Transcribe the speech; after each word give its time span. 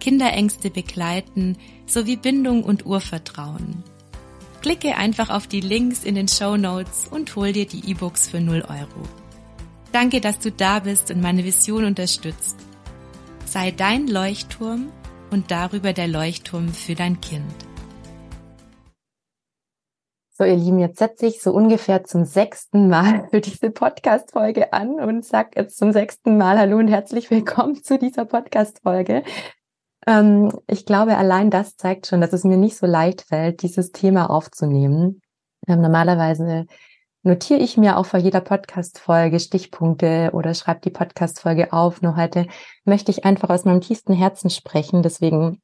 Kinderängste 0.00 0.70
begleiten 0.70 1.56
sowie 1.86 2.16
Bindung 2.16 2.64
und 2.64 2.84
Urvertrauen. 2.84 3.84
Klicke 4.62 4.96
einfach 4.96 5.30
auf 5.30 5.46
die 5.46 5.60
Links 5.60 6.04
in 6.04 6.16
den 6.16 6.28
Show 6.28 6.56
Notes 6.56 7.06
und 7.08 7.34
hol 7.36 7.52
dir 7.52 7.66
die 7.66 7.88
E-Books 7.90 8.28
für 8.28 8.40
0 8.40 8.62
Euro. 8.62 9.08
Danke, 9.92 10.20
dass 10.20 10.38
du 10.38 10.50
da 10.50 10.80
bist 10.80 11.10
und 11.10 11.20
meine 11.20 11.44
Vision 11.44 11.84
unterstützt. 11.84 12.56
Sei 13.44 13.70
dein 13.70 14.06
Leuchtturm 14.06 14.90
und 15.30 15.50
darüber 15.50 15.92
der 15.92 16.08
Leuchtturm 16.08 16.68
für 16.68 16.94
dein 16.94 17.20
Kind. 17.20 17.54
So, 20.40 20.44
ihr 20.44 20.56
Lieben, 20.56 20.78
jetzt 20.78 20.98
setze 20.98 21.26
ich 21.26 21.42
so 21.42 21.52
ungefähr 21.52 22.04
zum 22.04 22.24
sechsten 22.24 22.88
Mal 22.88 23.28
für 23.30 23.40
diese 23.40 23.70
Podcast-Folge 23.70 24.72
an 24.72 24.94
und 24.94 25.24
sage 25.24 25.50
jetzt 25.56 25.76
zum 25.76 25.92
sechsten 25.92 26.38
Mal 26.38 26.58
Hallo 26.58 26.78
und 26.78 26.88
herzlich 26.88 27.30
willkommen 27.30 27.82
zu 27.82 27.98
dieser 27.98 28.24
Podcast-Folge. 28.24 29.22
Ähm, 30.06 30.52
ich 30.66 30.86
glaube, 30.86 31.16
allein 31.16 31.50
das 31.50 31.76
zeigt 31.76 32.06
schon, 32.06 32.20
dass 32.20 32.32
es 32.32 32.44
mir 32.44 32.56
nicht 32.56 32.76
so 32.76 32.86
leicht 32.86 33.22
fällt, 33.22 33.62
dieses 33.62 33.92
Thema 33.92 34.30
aufzunehmen. 34.30 35.20
Ähm, 35.66 35.80
normalerweise 35.80 36.66
notiere 37.22 37.60
ich 37.60 37.76
mir 37.76 37.98
auch 37.98 38.06
vor 38.06 38.18
jeder 38.18 38.40
Podcast-Folge 38.40 39.40
Stichpunkte 39.40 40.30
oder 40.32 40.54
schreibe 40.54 40.80
die 40.80 40.90
Podcast-Folge 40.90 41.72
auf. 41.72 42.00
Nur 42.02 42.16
heute 42.16 42.46
möchte 42.84 43.10
ich 43.10 43.24
einfach 43.24 43.50
aus 43.50 43.64
meinem 43.64 43.82
tiefsten 43.82 44.14
Herzen 44.14 44.48
sprechen. 44.48 45.02
Deswegen, 45.02 45.60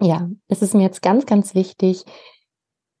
ja, 0.00 0.28
ist 0.48 0.62
es 0.62 0.74
mir 0.74 0.82
jetzt 0.82 1.02
ganz, 1.02 1.26
ganz 1.26 1.54
wichtig, 1.54 2.04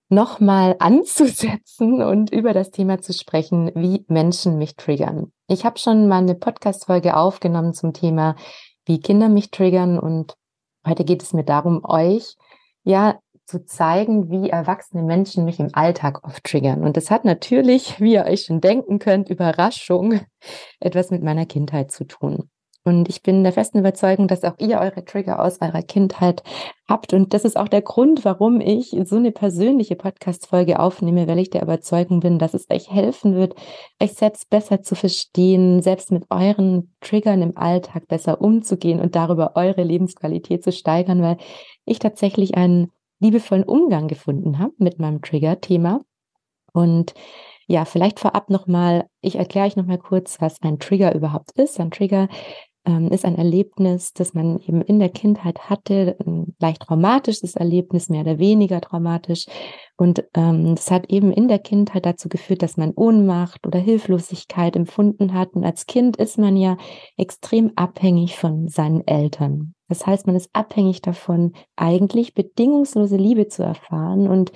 nochmal 0.08 0.76
anzusetzen 0.78 2.00
und 2.00 2.32
über 2.32 2.52
das 2.52 2.70
Thema 2.70 3.00
zu 3.00 3.12
sprechen, 3.12 3.72
wie 3.74 4.04
Menschen 4.08 4.56
mich 4.56 4.76
triggern. 4.76 5.32
Ich 5.48 5.64
habe 5.64 5.78
schon 5.78 6.06
mal 6.06 6.18
eine 6.18 6.36
Podcast-Folge 6.36 7.16
aufgenommen 7.16 7.74
zum 7.74 7.92
Thema, 7.92 8.36
wie 8.84 9.00
Kinder 9.00 9.28
mich 9.28 9.50
triggern 9.50 9.98
und 9.98 10.36
Heute 10.86 11.04
geht 11.04 11.22
es 11.22 11.32
mir 11.32 11.44
darum, 11.44 11.82
euch 11.84 12.36
ja 12.84 13.18
zu 13.44 13.64
zeigen, 13.64 14.30
wie 14.30 14.50
erwachsene 14.50 15.02
Menschen 15.02 15.44
mich 15.44 15.60
im 15.60 15.70
Alltag 15.72 16.24
oft 16.24 16.44
triggern. 16.44 16.82
Und 16.82 16.96
das 16.96 17.10
hat 17.10 17.24
natürlich, 17.24 18.00
wie 18.00 18.14
ihr 18.14 18.24
euch 18.24 18.44
schon 18.44 18.60
denken 18.60 18.98
könnt, 18.98 19.30
Überraschung, 19.30 20.20
etwas 20.80 21.10
mit 21.10 21.22
meiner 21.22 21.46
Kindheit 21.46 21.92
zu 21.92 22.04
tun. 22.04 22.50
Und 22.86 23.08
ich 23.08 23.22
bin 23.22 23.42
der 23.42 23.52
festen 23.52 23.80
Überzeugung, 23.80 24.28
dass 24.28 24.44
auch 24.44 24.54
ihr 24.58 24.78
eure 24.78 25.04
Trigger 25.04 25.42
aus 25.42 25.60
eurer 25.60 25.82
Kindheit 25.82 26.44
habt. 26.88 27.12
Und 27.12 27.34
das 27.34 27.44
ist 27.44 27.56
auch 27.56 27.66
der 27.66 27.82
Grund, 27.82 28.24
warum 28.24 28.60
ich 28.60 28.96
so 29.04 29.16
eine 29.16 29.32
persönliche 29.32 29.96
Podcast-Folge 29.96 30.78
aufnehme, 30.78 31.26
weil 31.26 31.40
ich 31.40 31.50
der 31.50 31.62
Überzeugung 31.62 32.20
bin, 32.20 32.38
dass 32.38 32.54
es 32.54 32.70
euch 32.70 32.88
helfen 32.88 33.34
wird, 33.34 33.56
euch 34.00 34.12
selbst 34.12 34.50
besser 34.50 34.82
zu 34.82 34.94
verstehen, 34.94 35.82
selbst 35.82 36.12
mit 36.12 36.26
euren 36.30 36.94
Triggern 37.00 37.42
im 37.42 37.56
Alltag 37.56 38.06
besser 38.06 38.40
umzugehen 38.40 39.00
und 39.00 39.16
darüber 39.16 39.56
eure 39.56 39.82
Lebensqualität 39.82 40.62
zu 40.62 40.70
steigern, 40.70 41.20
weil 41.22 41.38
ich 41.86 41.98
tatsächlich 41.98 42.56
einen 42.56 42.92
liebevollen 43.18 43.64
Umgang 43.64 44.06
gefunden 44.06 44.60
habe 44.60 44.74
mit 44.78 45.00
meinem 45.00 45.22
Trigger-Thema. 45.22 46.02
Und 46.72 47.14
ja, 47.66 47.84
vielleicht 47.84 48.20
vorab 48.20 48.48
nochmal, 48.48 49.08
ich 49.22 49.36
erkläre 49.36 49.66
euch 49.66 49.74
nochmal 49.74 49.98
kurz, 49.98 50.40
was 50.40 50.62
ein 50.62 50.78
Trigger 50.78 51.14
überhaupt 51.16 51.50
ist. 51.58 51.80
Ein 51.80 51.90
Trigger 51.90 52.28
ist 53.10 53.24
ein 53.24 53.36
Erlebnis, 53.36 54.12
das 54.12 54.32
man 54.32 54.60
eben 54.60 54.80
in 54.80 54.98
der 54.98 55.08
Kindheit 55.08 55.68
hatte, 55.68 56.16
ein 56.24 56.54
leicht 56.60 56.82
traumatisches 56.82 57.56
Erlebnis, 57.56 58.08
mehr 58.08 58.20
oder 58.20 58.38
weniger 58.38 58.80
traumatisch. 58.80 59.46
Und 59.96 60.24
ähm, 60.34 60.74
das 60.74 60.90
hat 60.90 61.10
eben 61.10 61.32
in 61.32 61.48
der 61.48 61.58
Kindheit 61.58 62.06
dazu 62.06 62.28
geführt, 62.28 62.62
dass 62.62 62.76
man 62.76 62.92
Ohnmacht 62.94 63.66
oder 63.66 63.78
Hilflosigkeit 63.78 64.76
empfunden 64.76 65.34
hat. 65.34 65.54
Und 65.54 65.64
als 65.64 65.86
Kind 65.86 66.16
ist 66.16 66.38
man 66.38 66.56
ja 66.56 66.76
extrem 67.16 67.72
abhängig 67.76 68.36
von 68.36 68.68
seinen 68.68 69.06
Eltern. 69.06 69.74
Das 69.88 70.06
heißt, 70.06 70.26
man 70.26 70.36
ist 70.36 70.50
abhängig 70.52 71.00
davon, 71.00 71.52
eigentlich 71.76 72.34
bedingungslose 72.34 73.16
Liebe 73.16 73.48
zu 73.48 73.62
erfahren. 73.62 74.28
Und 74.28 74.52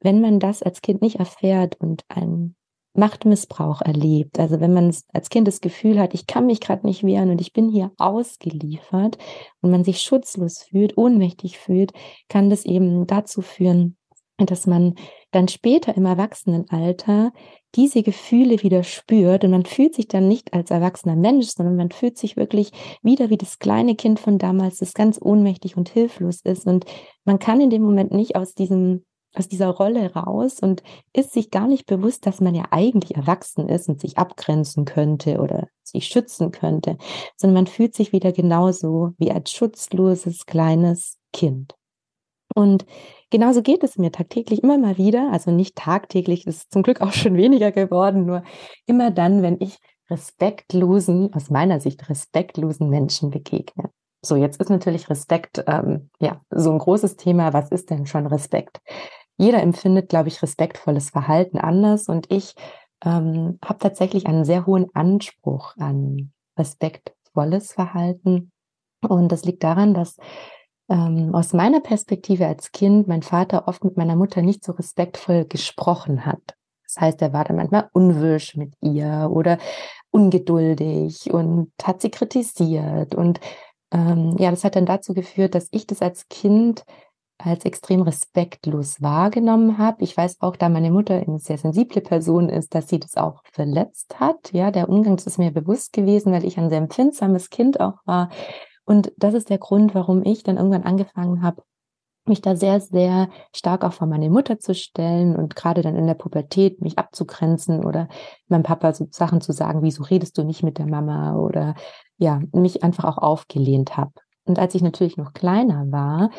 wenn 0.00 0.20
man 0.20 0.40
das 0.40 0.62
als 0.62 0.82
Kind 0.82 1.00
nicht 1.00 1.16
erfährt 1.16 1.76
und 1.80 2.04
ein 2.08 2.54
Machtmissbrauch 2.94 3.80
erlebt. 3.80 4.38
Also 4.38 4.60
wenn 4.60 4.74
man 4.74 4.94
als 5.12 5.30
Kind 5.30 5.48
das 5.48 5.60
Gefühl 5.60 5.98
hat, 5.98 6.14
ich 6.14 6.26
kann 6.26 6.46
mich 6.46 6.60
gerade 6.60 6.86
nicht 6.86 7.04
wehren 7.04 7.30
und 7.30 7.40
ich 7.40 7.52
bin 7.52 7.68
hier 7.68 7.90
ausgeliefert 7.98 9.18
und 9.60 9.70
man 9.70 9.84
sich 9.84 10.02
schutzlos 10.02 10.62
fühlt, 10.62 10.98
ohnmächtig 10.98 11.58
fühlt, 11.58 11.92
kann 12.28 12.50
das 12.50 12.64
eben 12.64 13.06
dazu 13.06 13.40
führen, 13.40 13.96
dass 14.38 14.66
man 14.66 14.94
dann 15.30 15.48
später 15.48 15.96
im 15.96 16.04
Erwachsenenalter 16.04 17.32
diese 17.74 18.02
Gefühle 18.02 18.62
wieder 18.62 18.82
spürt 18.82 19.44
und 19.44 19.50
man 19.50 19.64
fühlt 19.64 19.94
sich 19.94 20.08
dann 20.08 20.28
nicht 20.28 20.52
als 20.52 20.70
erwachsener 20.70 21.16
Mensch, 21.16 21.46
sondern 21.46 21.76
man 21.76 21.90
fühlt 21.90 22.18
sich 22.18 22.36
wirklich 22.36 22.70
wieder 23.02 23.30
wie 23.30 23.38
das 23.38 23.58
kleine 23.58 23.94
Kind 23.94 24.20
von 24.20 24.38
damals, 24.38 24.78
das 24.78 24.92
ganz 24.92 25.18
ohnmächtig 25.20 25.76
und 25.76 25.88
hilflos 25.88 26.40
ist 26.44 26.66
und 26.66 26.84
man 27.24 27.38
kann 27.38 27.60
in 27.60 27.70
dem 27.70 27.82
Moment 27.82 28.12
nicht 28.12 28.36
aus 28.36 28.54
diesem 28.54 29.04
aus 29.34 29.48
dieser 29.48 29.68
Rolle 29.68 30.12
raus 30.14 30.60
und 30.60 30.82
ist 31.12 31.32
sich 31.32 31.50
gar 31.50 31.66
nicht 31.66 31.86
bewusst, 31.86 32.26
dass 32.26 32.40
man 32.40 32.54
ja 32.54 32.64
eigentlich 32.70 33.16
erwachsen 33.16 33.68
ist 33.68 33.88
und 33.88 34.00
sich 34.00 34.18
abgrenzen 34.18 34.84
könnte 34.84 35.40
oder 35.40 35.68
sich 35.82 36.06
schützen 36.06 36.50
könnte, 36.50 36.98
sondern 37.36 37.64
man 37.64 37.66
fühlt 37.66 37.94
sich 37.94 38.12
wieder 38.12 38.32
genauso 38.32 39.12
wie 39.18 39.30
als 39.30 39.50
schutzloses 39.52 40.46
kleines 40.46 41.18
Kind. 41.32 41.74
Und 42.54 42.84
genauso 43.30 43.62
geht 43.62 43.82
es 43.82 43.96
mir 43.96 44.12
tagtäglich 44.12 44.62
immer 44.62 44.76
mal 44.76 44.98
wieder, 44.98 45.30
also 45.32 45.50
nicht 45.50 45.76
tagtäglich, 45.76 46.46
ist 46.46 46.70
zum 46.70 46.82
Glück 46.82 47.00
auch 47.00 47.12
schon 47.12 47.36
weniger 47.36 47.72
geworden, 47.72 48.26
nur 48.26 48.42
immer 48.86 49.10
dann, 49.10 49.42
wenn 49.42 49.56
ich 49.60 49.78
respektlosen, 50.10 51.32
aus 51.32 51.48
meiner 51.48 51.80
Sicht 51.80 52.08
respektlosen 52.10 52.90
Menschen 52.90 53.30
begegne. 53.30 53.90
So, 54.24 54.36
jetzt 54.36 54.60
ist 54.60 54.68
natürlich 54.68 55.10
Respekt 55.10 55.64
ähm, 55.66 56.10
ja 56.20 56.40
so 56.50 56.70
ein 56.70 56.78
großes 56.78 57.16
Thema. 57.16 57.52
Was 57.52 57.70
ist 57.70 57.90
denn 57.90 58.06
schon 58.06 58.26
Respekt? 58.26 58.80
Jeder 59.38 59.62
empfindet, 59.62 60.08
glaube 60.08 60.28
ich, 60.28 60.42
respektvolles 60.42 61.10
Verhalten 61.10 61.58
anders 61.58 62.08
und 62.08 62.30
ich 62.30 62.54
ähm, 63.04 63.58
habe 63.64 63.78
tatsächlich 63.78 64.26
einen 64.26 64.44
sehr 64.44 64.66
hohen 64.66 64.86
Anspruch 64.94 65.76
an 65.76 66.32
respektvolles 66.58 67.72
Verhalten. 67.72 68.52
Und 69.06 69.32
das 69.32 69.44
liegt 69.44 69.64
daran, 69.64 69.94
dass 69.94 70.16
ähm, 70.88 71.34
aus 71.34 71.52
meiner 71.52 71.80
Perspektive 71.80 72.46
als 72.46 72.72
Kind 72.72 73.08
mein 73.08 73.22
Vater 73.22 73.66
oft 73.66 73.84
mit 73.84 73.96
meiner 73.96 74.16
Mutter 74.16 74.42
nicht 74.42 74.64
so 74.64 74.72
respektvoll 74.72 75.44
gesprochen 75.46 76.26
hat. 76.26 76.54
Das 76.86 77.00
heißt, 77.00 77.22
er 77.22 77.32
war 77.32 77.44
dann 77.44 77.56
manchmal 77.56 77.88
unwirsch 77.92 78.56
mit 78.56 78.74
ihr 78.82 79.30
oder 79.32 79.58
ungeduldig 80.10 81.32
und 81.32 81.72
hat 81.82 82.02
sie 82.02 82.10
kritisiert. 82.10 83.14
Und 83.14 83.40
ähm, 83.92 84.36
ja, 84.38 84.50
das 84.50 84.64
hat 84.64 84.76
dann 84.76 84.86
dazu 84.86 85.14
geführt, 85.14 85.54
dass 85.54 85.68
ich 85.70 85.86
das 85.86 86.02
als 86.02 86.28
Kind 86.28 86.84
als 87.38 87.64
extrem 87.64 88.02
respektlos 88.02 89.02
wahrgenommen 89.02 89.78
habe. 89.78 90.02
Ich 90.02 90.16
weiß 90.16 90.40
auch, 90.40 90.56
da 90.56 90.68
meine 90.68 90.90
Mutter 90.90 91.14
eine 91.14 91.38
sehr 91.38 91.58
sensible 91.58 92.00
Person 92.00 92.48
ist, 92.48 92.74
dass 92.74 92.88
sie 92.88 93.00
das 93.00 93.16
auch 93.16 93.42
verletzt 93.52 94.20
hat. 94.20 94.52
Ja, 94.52 94.70
der 94.70 94.88
Umgang 94.88 95.16
ist 95.16 95.38
mir 95.38 95.50
bewusst 95.50 95.92
gewesen, 95.92 96.32
weil 96.32 96.44
ich 96.44 96.58
ein 96.58 96.68
sehr 96.68 96.78
empfindsames 96.78 97.50
Kind 97.50 97.80
auch 97.80 97.98
war. 98.04 98.30
Und 98.84 99.12
das 99.16 99.34
ist 99.34 99.50
der 99.50 99.58
Grund, 99.58 99.94
warum 99.94 100.24
ich 100.24 100.42
dann 100.42 100.56
irgendwann 100.56 100.84
angefangen 100.84 101.42
habe, 101.42 101.62
mich 102.24 102.40
da 102.40 102.54
sehr, 102.54 102.80
sehr 102.80 103.28
stark 103.54 103.84
auch 103.84 103.92
vor 103.92 104.06
meine 104.06 104.30
Mutter 104.30 104.58
zu 104.58 104.74
stellen 104.74 105.34
und 105.34 105.56
gerade 105.56 105.82
dann 105.82 105.96
in 105.96 106.06
der 106.06 106.14
Pubertät 106.14 106.80
mich 106.80 106.98
abzugrenzen 106.98 107.84
oder 107.84 108.08
meinem 108.46 108.62
Papa 108.62 108.92
so 108.92 109.08
Sachen 109.10 109.40
zu 109.40 109.52
sagen, 109.52 109.82
wieso 109.82 110.04
redest 110.04 110.38
du 110.38 110.44
nicht 110.44 110.62
mit 110.62 110.78
der 110.78 110.86
Mama 110.86 111.36
oder 111.36 111.74
ja, 112.18 112.40
mich 112.52 112.84
einfach 112.84 113.04
auch 113.04 113.18
aufgelehnt 113.18 113.96
habe. 113.96 114.12
Und 114.44 114.58
als 114.58 114.74
ich 114.74 114.82
natürlich 114.82 115.16
noch 115.16 115.32
kleiner 115.32 115.90
war, 115.90 116.30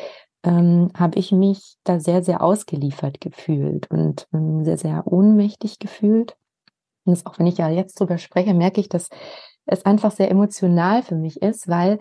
ähm, 0.44 0.90
habe 0.96 1.18
ich 1.18 1.32
mich 1.32 1.76
da 1.84 1.98
sehr, 1.98 2.22
sehr 2.22 2.42
ausgeliefert 2.42 3.20
gefühlt 3.20 3.90
und 3.90 4.28
ähm, 4.32 4.64
sehr, 4.64 4.78
sehr 4.78 5.06
ohnmächtig 5.06 5.78
gefühlt. 5.78 6.36
Und 7.04 7.24
auch 7.26 7.38
wenn 7.38 7.46
ich 7.46 7.58
ja 7.58 7.68
jetzt 7.68 7.98
drüber 7.98 8.18
spreche, 8.18 8.54
merke 8.54 8.80
ich, 8.80 8.88
dass 8.88 9.08
es 9.66 9.84
einfach 9.84 10.10
sehr 10.12 10.30
emotional 10.30 11.02
für 11.02 11.16
mich 11.16 11.40
ist, 11.42 11.68
weil 11.68 11.98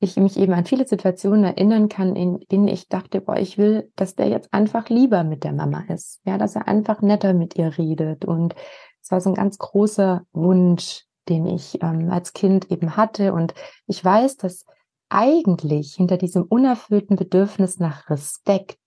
ich 0.00 0.16
mich 0.16 0.36
eben 0.36 0.52
an 0.52 0.64
viele 0.64 0.86
Situationen 0.86 1.44
erinnern 1.44 1.88
kann, 1.88 2.16
in 2.16 2.40
denen 2.50 2.66
ich 2.66 2.88
dachte, 2.88 3.20
boah, 3.20 3.36
ich 3.36 3.56
will, 3.56 3.90
dass 3.94 4.16
der 4.16 4.28
jetzt 4.28 4.52
einfach 4.52 4.88
lieber 4.88 5.22
mit 5.22 5.44
der 5.44 5.52
Mama 5.52 5.84
ist. 5.88 6.20
Ja, 6.24 6.38
dass 6.38 6.56
er 6.56 6.66
einfach 6.66 7.02
netter 7.02 7.34
mit 7.34 7.56
ihr 7.56 7.78
redet. 7.78 8.24
Und 8.24 8.54
es 9.00 9.10
war 9.10 9.20
so 9.20 9.30
ein 9.30 9.34
ganz 9.34 9.58
großer 9.58 10.22
Wunsch, 10.32 11.04
den 11.28 11.46
ich 11.46 11.80
ähm, 11.82 12.10
als 12.10 12.32
Kind 12.32 12.70
eben 12.70 12.96
hatte. 12.96 13.32
Und 13.32 13.54
ich 13.86 14.04
weiß, 14.04 14.38
dass 14.38 14.66
eigentlich 15.12 15.94
hinter 15.94 16.16
diesem 16.16 16.44
unerfüllten 16.44 17.16
Bedürfnis 17.16 17.78
nach 17.78 18.08
Respekt 18.10 18.78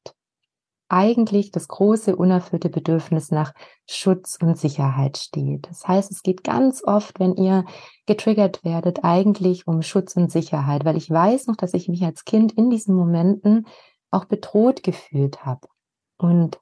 eigentlich 0.88 1.52
das 1.52 1.68
große 1.68 2.16
unerfüllte 2.16 2.70
Bedürfnis 2.70 3.32
nach 3.32 3.54
Schutz 3.90 4.38
und 4.42 4.58
Sicherheit 4.58 5.18
steht. 5.18 5.68
Das 5.68 5.88
heißt, 5.88 6.12
es 6.12 6.22
geht 6.22 6.44
ganz 6.44 6.84
oft, 6.84 7.20
wenn 7.20 7.36
ihr 7.36 7.66
getriggert 8.06 8.64
werdet, 8.64 9.04
eigentlich 9.04 9.68
um 9.68 9.82
Schutz 9.82 10.16
und 10.16 10.32
Sicherheit, 10.32 10.86
weil 10.86 10.96
ich 10.96 11.10
weiß 11.10 11.48
noch, 11.48 11.56
dass 11.56 11.74
ich 11.74 11.90
mich 11.90 12.04
als 12.04 12.24
Kind 12.24 12.52
in 12.52 12.70
diesen 12.70 12.96
Momenten 12.96 13.66
auch 14.12 14.26
bedroht 14.26 14.84
gefühlt 14.84 15.44
habe. 15.44 15.68
Und 16.18 16.60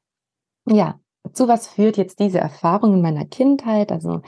ja, 0.65 0.99
zu 1.33 1.47
was 1.47 1.67
führt 1.67 1.97
jetzt 1.97 2.19
diese 2.19 2.39
Erfahrung 2.39 2.93
in 2.93 3.01
meiner 3.01 3.25
Kindheit? 3.25 3.91
Also 3.91 4.21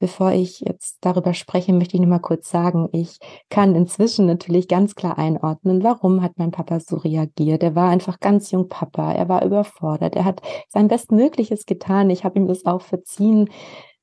Bevor 0.00 0.32
ich 0.32 0.60
jetzt 0.60 0.96
darüber 1.02 1.34
spreche, 1.34 1.74
möchte 1.74 1.94
ich 1.94 2.00
nur 2.00 2.08
mal 2.08 2.20
kurz 2.20 2.48
sagen, 2.50 2.88
ich 2.92 3.18
kann 3.50 3.74
inzwischen 3.74 4.24
natürlich 4.24 4.66
ganz 4.66 4.94
klar 4.94 5.18
einordnen, 5.18 5.84
warum 5.84 6.22
hat 6.22 6.38
mein 6.38 6.52
Papa 6.52 6.80
so 6.80 6.96
reagiert. 6.96 7.62
Er 7.62 7.74
war 7.74 7.90
einfach 7.90 8.18
ganz 8.18 8.50
jung 8.50 8.70
Papa, 8.70 9.12
er 9.12 9.28
war 9.28 9.44
überfordert, 9.44 10.16
er 10.16 10.24
hat 10.24 10.40
sein 10.70 10.88
Bestmögliches 10.88 11.66
getan. 11.66 12.08
Ich 12.08 12.24
habe 12.24 12.38
ihm 12.38 12.48
das 12.48 12.64
auch 12.64 12.80
verziehen, 12.80 13.50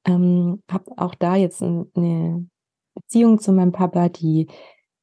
ähm, 0.06 0.62
habe 0.72 0.86
auch 0.98 1.16
da 1.16 1.36
jetzt 1.36 1.64
eine 1.64 2.48
Beziehung 2.94 3.40
zu 3.40 3.52
meinem 3.52 3.72
Papa, 3.72 4.10
die, 4.10 4.48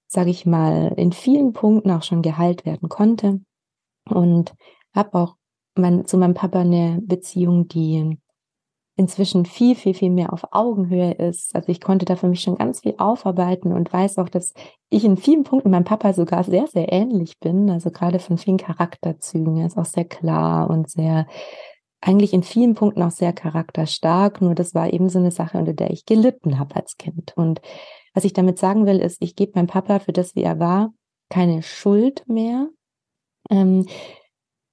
sage 0.06 0.30
ich 0.30 0.46
mal, 0.46 0.94
in 0.96 1.10
vielen 1.10 1.52
Punkten 1.52 1.90
auch 1.90 2.04
schon 2.04 2.22
geheilt 2.22 2.66
werden 2.66 2.88
konnte 2.88 3.40
und 4.08 4.54
habe 4.94 5.18
auch 5.18 5.34
mein, 5.76 6.06
zu 6.06 6.18
meinem 6.18 6.34
Papa 6.34 6.60
eine 6.60 7.00
Beziehung, 7.02 7.66
die 7.66 8.16
inzwischen 8.96 9.44
viel, 9.44 9.74
viel, 9.74 9.94
viel 9.94 10.10
mehr 10.10 10.32
auf 10.32 10.44
Augenhöhe 10.52 11.12
ist. 11.12 11.54
Also 11.54 11.68
ich 11.70 11.80
konnte 11.80 12.04
da 12.04 12.14
für 12.14 12.28
mich 12.28 12.42
schon 12.42 12.56
ganz 12.56 12.80
viel 12.80 12.94
aufarbeiten 12.98 13.72
und 13.72 13.92
weiß 13.92 14.18
auch, 14.18 14.28
dass 14.28 14.52
ich 14.88 15.04
in 15.04 15.16
vielen 15.16 15.42
Punkten 15.42 15.70
meinem 15.70 15.84
Papa 15.84 16.12
sogar 16.12 16.44
sehr, 16.44 16.68
sehr 16.68 16.92
ähnlich 16.92 17.38
bin. 17.40 17.70
Also 17.70 17.90
gerade 17.90 18.20
von 18.20 18.38
vielen 18.38 18.58
Charakterzügen. 18.58 19.56
Er 19.56 19.66
ist 19.66 19.76
auch 19.76 19.84
sehr 19.84 20.04
klar 20.04 20.70
und 20.70 20.88
sehr, 20.88 21.26
eigentlich 22.00 22.32
in 22.32 22.44
vielen 22.44 22.74
Punkten 22.74 23.02
auch 23.02 23.10
sehr 23.10 23.32
charakterstark. 23.32 24.40
Nur 24.40 24.54
das 24.54 24.74
war 24.74 24.92
eben 24.92 25.08
so 25.08 25.18
eine 25.18 25.32
Sache, 25.32 25.58
unter 25.58 25.72
der 25.72 25.90
ich 25.90 26.06
gelitten 26.06 26.60
habe 26.60 26.76
als 26.76 26.96
Kind. 26.96 27.32
Und 27.36 27.60
was 28.14 28.24
ich 28.24 28.32
damit 28.32 28.58
sagen 28.58 28.86
will, 28.86 29.00
ist, 29.00 29.20
ich 29.20 29.34
gebe 29.34 29.52
meinem 29.56 29.66
Papa 29.66 29.98
für 29.98 30.12
das, 30.12 30.36
wie 30.36 30.42
er 30.44 30.60
war, 30.60 30.94
keine 31.30 31.62
Schuld 31.62 32.22
mehr. 32.28 32.68
Ähm, 33.50 33.86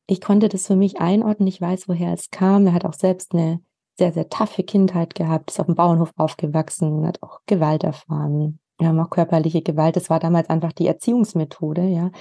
ich 0.05 0.21
konnte 0.21 0.47
das 0.47 0.67
für 0.67 0.75
mich 0.75 0.99
einordnen. 0.99 1.47
Ich 1.47 1.59
weiß, 1.59 1.87
woher 1.87 2.13
es 2.13 2.29
kam. 2.29 2.67
Er 2.67 2.73
hat 2.73 2.85
auch 2.85 2.93
selbst 2.93 3.33
eine 3.33 3.61
sehr, 3.97 4.13
sehr 4.13 4.29
taffe 4.29 4.63
Kindheit 4.63 5.15
gehabt, 5.15 5.51
ist 5.51 5.59
auf 5.59 5.65
dem 5.67 5.75
Bauernhof 5.75 6.11
aufgewachsen, 6.17 7.05
hat 7.05 7.21
auch 7.21 7.39
Gewalt 7.45 7.83
erfahren. 7.83 8.59
Wir 8.77 8.87
haben 8.87 8.99
auch 8.99 9.09
körperliche 9.09 9.61
Gewalt. 9.61 9.95
Das 9.95 10.09
war 10.09 10.19
damals 10.19 10.49
einfach 10.49 10.73
die 10.73 10.87
Erziehungsmethode, 10.87 11.83
ja. 11.83 12.11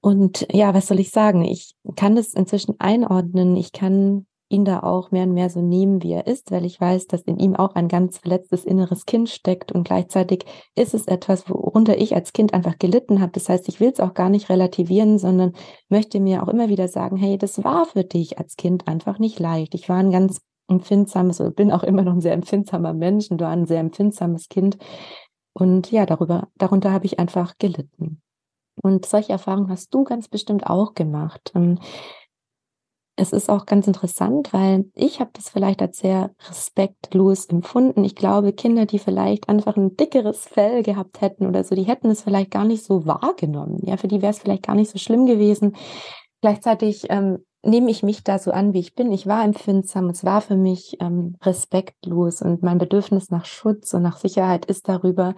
Und 0.00 0.46
ja, 0.52 0.74
was 0.74 0.86
soll 0.86 1.00
ich 1.00 1.10
sagen? 1.10 1.42
Ich 1.42 1.74
kann 1.96 2.14
das 2.14 2.34
inzwischen 2.34 2.76
einordnen. 2.78 3.56
Ich 3.56 3.72
kann 3.72 4.26
ihn 4.48 4.64
da 4.64 4.80
auch 4.80 5.10
mehr 5.10 5.24
und 5.24 5.32
mehr 5.32 5.50
so 5.50 5.60
nehmen, 5.60 6.02
wie 6.02 6.12
er 6.12 6.26
ist, 6.26 6.50
weil 6.52 6.64
ich 6.64 6.80
weiß, 6.80 7.06
dass 7.08 7.22
in 7.22 7.38
ihm 7.38 7.56
auch 7.56 7.74
ein 7.74 7.88
ganz 7.88 8.18
verletztes 8.18 8.64
inneres 8.64 9.06
Kind 9.06 9.28
steckt 9.28 9.72
und 9.72 9.84
gleichzeitig 9.84 10.44
ist 10.76 10.94
es 10.94 11.08
etwas, 11.08 11.50
worunter 11.50 11.98
ich 11.98 12.14
als 12.14 12.32
Kind 12.32 12.54
einfach 12.54 12.78
gelitten 12.78 13.20
habe. 13.20 13.32
Das 13.32 13.48
heißt, 13.48 13.68
ich 13.68 13.80
will 13.80 13.90
es 13.90 13.98
auch 13.98 14.14
gar 14.14 14.28
nicht 14.28 14.48
relativieren, 14.48 15.18
sondern 15.18 15.52
möchte 15.88 16.20
mir 16.20 16.42
auch 16.42 16.48
immer 16.48 16.68
wieder 16.68 16.86
sagen, 16.86 17.16
hey, 17.16 17.38
das 17.38 17.64
war 17.64 17.86
für 17.86 18.04
dich 18.04 18.38
als 18.38 18.56
Kind 18.56 18.86
einfach 18.86 19.18
nicht 19.18 19.40
leicht. 19.40 19.74
Ich 19.74 19.88
war 19.88 19.96
ein 19.96 20.12
ganz 20.12 20.40
empfindsames 20.68 21.40
oder 21.40 21.50
bin 21.50 21.72
auch 21.72 21.82
immer 21.82 22.02
noch 22.02 22.12
ein 22.12 22.20
sehr 22.20 22.32
empfindsamer 22.32 22.92
Mensch 22.92 23.30
und 23.30 23.40
war 23.40 23.50
ein 23.50 23.66
sehr 23.66 23.80
empfindsames 23.80 24.48
Kind. 24.48 24.78
Und 25.52 25.90
ja, 25.90 26.06
darüber, 26.06 26.48
darunter 26.56 26.92
habe 26.92 27.06
ich 27.06 27.18
einfach 27.18 27.56
gelitten. 27.58 28.20
Und 28.82 29.06
solche 29.06 29.32
Erfahrungen 29.32 29.70
hast 29.70 29.94
du 29.94 30.04
ganz 30.04 30.28
bestimmt 30.28 30.66
auch 30.66 30.94
gemacht. 30.94 31.52
Und 31.54 31.80
es 33.18 33.32
ist 33.32 33.48
auch 33.48 33.64
ganz 33.64 33.86
interessant, 33.86 34.52
weil 34.52 34.84
ich 34.94 35.20
habe 35.20 35.30
das 35.32 35.48
vielleicht 35.48 35.80
als 35.80 35.98
sehr 35.98 36.34
respektlos 36.50 37.46
empfunden. 37.46 38.04
Ich 38.04 38.14
glaube, 38.14 38.52
Kinder, 38.52 38.84
die 38.84 38.98
vielleicht 38.98 39.48
einfach 39.48 39.76
ein 39.76 39.96
dickeres 39.96 40.44
Fell 40.44 40.82
gehabt 40.82 41.22
hätten 41.22 41.46
oder 41.46 41.64
so, 41.64 41.74
die 41.74 41.84
hätten 41.84 42.10
es 42.10 42.22
vielleicht 42.22 42.50
gar 42.50 42.66
nicht 42.66 42.84
so 42.84 43.06
wahrgenommen. 43.06 43.80
Ja, 43.86 43.96
für 43.96 44.08
die 44.08 44.20
wäre 44.20 44.32
es 44.32 44.38
vielleicht 44.38 44.66
gar 44.66 44.74
nicht 44.74 44.90
so 44.90 44.98
schlimm 44.98 45.24
gewesen. 45.24 45.74
Gleichzeitig 46.42 47.06
ähm, 47.08 47.38
nehme 47.66 47.90
ich 47.90 48.02
mich 48.02 48.24
da 48.24 48.38
so 48.38 48.50
an, 48.50 48.72
wie 48.72 48.80
ich 48.80 48.94
bin. 48.94 49.12
Ich 49.12 49.26
war 49.26 49.44
empfindsam, 49.44 50.08
es 50.08 50.24
war 50.24 50.40
für 50.40 50.56
mich 50.56 50.96
ähm, 51.00 51.36
respektlos 51.42 52.42
und 52.42 52.62
mein 52.62 52.78
Bedürfnis 52.78 53.30
nach 53.30 53.44
Schutz 53.44 53.92
und 53.94 54.02
nach 54.02 54.16
Sicherheit 54.16 54.66
ist 54.66 54.88
darüber 54.88 55.34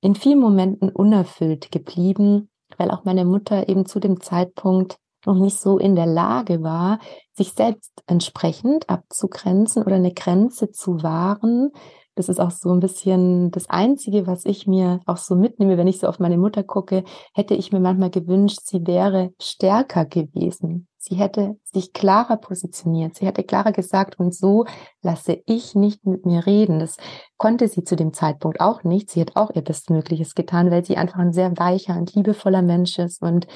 in 0.00 0.14
vielen 0.14 0.38
Momenten 0.38 0.90
unerfüllt 0.90 1.70
geblieben, 1.70 2.48
weil 2.78 2.90
auch 2.90 3.04
meine 3.04 3.24
Mutter 3.24 3.68
eben 3.68 3.86
zu 3.86 4.00
dem 4.00 4.20
Zeitpunkt 4.20 4.96
noch 5.26 5.36
nicht 5.36 5.58
so 5.58 5.78
in 5.78 5.96
der 5.96 6.06
Lage 6.06 6.62
war, 6.62 6.98
sich 7.32 7.52
selbst 7.52 7.92
entsprechend 8.06 8.88
abzugrenzen 8.88 9.82
oder 9.82 9.96
eine 9.96 10.14
Grenze 10.14 10.70
zu 10.70 11.02
wahren, 11.02 11.72
das 12.20 12.28
ist 12.28 12.40
auch 12.40 12.50
so 12.50 12.70
ein 12.70 12.80
bisschen 12.80 13.50
das 13.50 13.70
Einzige, 13.70 14.26
was 14.26 14.44
ich 14.44 14.66
mir 14.66 15.00
auch 15.06 15.16
so 15.16 15.36
mitnehme, 15.36 15.78
wenn 15.78 15.86
ich 15.86 16.00
so 16.00 16.06
auf 16.06 16.18
meine 16.18 16.36
Mutter 16.36 16.62
gucke, 16.62 17.04
hätte 17.32 17.54
ich 17.54 17.72
mir 17.72 17.80
manchmal 17.80 18.10
gewünscht, 18.10 18.60
sie 18.64 18.86
wäre 18.86 19.32
stärker 19.40 20.04
gewesen. 20.04 20.86
Sie 21.02 21.14
hätte 21.14 21.56
sich 21.64 21.94
klarer 21.94 22.36
positioniert. 22.36 23.16
Sie 23.16 23.24
hätte 23.24 23.42
klarer 23.42 23.72
gesagt, 23.72 24.18
und 24.18 24.34
so 24.34 24.66
lasse 25.00 25.42
ich 25.46 25.74
nicht 25.74 26.04
mit 26.04 26.26
mir 26.26 26.44
reden. 26.44 26.78
Das 26.78 26.98
konnte 27.38 27.68
sie 27.68 27.84
zu 27.84 27.96
dem 27.96 28.12
Zeitpunkt 28.12 28.60
auch 28.60 28.84
nicht. 28.84 29.08
Sie 29.08 29.22
hat 29.22 29.34
auch 29.34 29.50
ihr 29.54 29.62
Bestmögliches 29.62 30.34
getan, 30.34 30.70
weil 30.70 30.84
sie 30.84 30.98
einfach 30.98 31.18
ein 31.18 31.32
sehr 31.32 31.56
weicher 31.56 31.96
und 31.96 32.14
liebevoller 32.14 32.60
Mensch 32.60 32.98
ist 32.98 33.22
und 33.22 33.46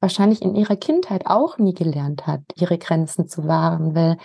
wahrscheinlich 0.00 0.40
in 0.40 0.54
ihrer 0.54 0.76
Kindheit 0.76 1.26
auch 1.26 1.58
nie 1.58 1.74
gelernt 1.74 2.26
hat, 2.26 2.40
ihre 2.56 2.78
Grenzen 2.78 3.28
zu 3.28 3.46
wahren, 3.46 3.94
weil 3.94 4.16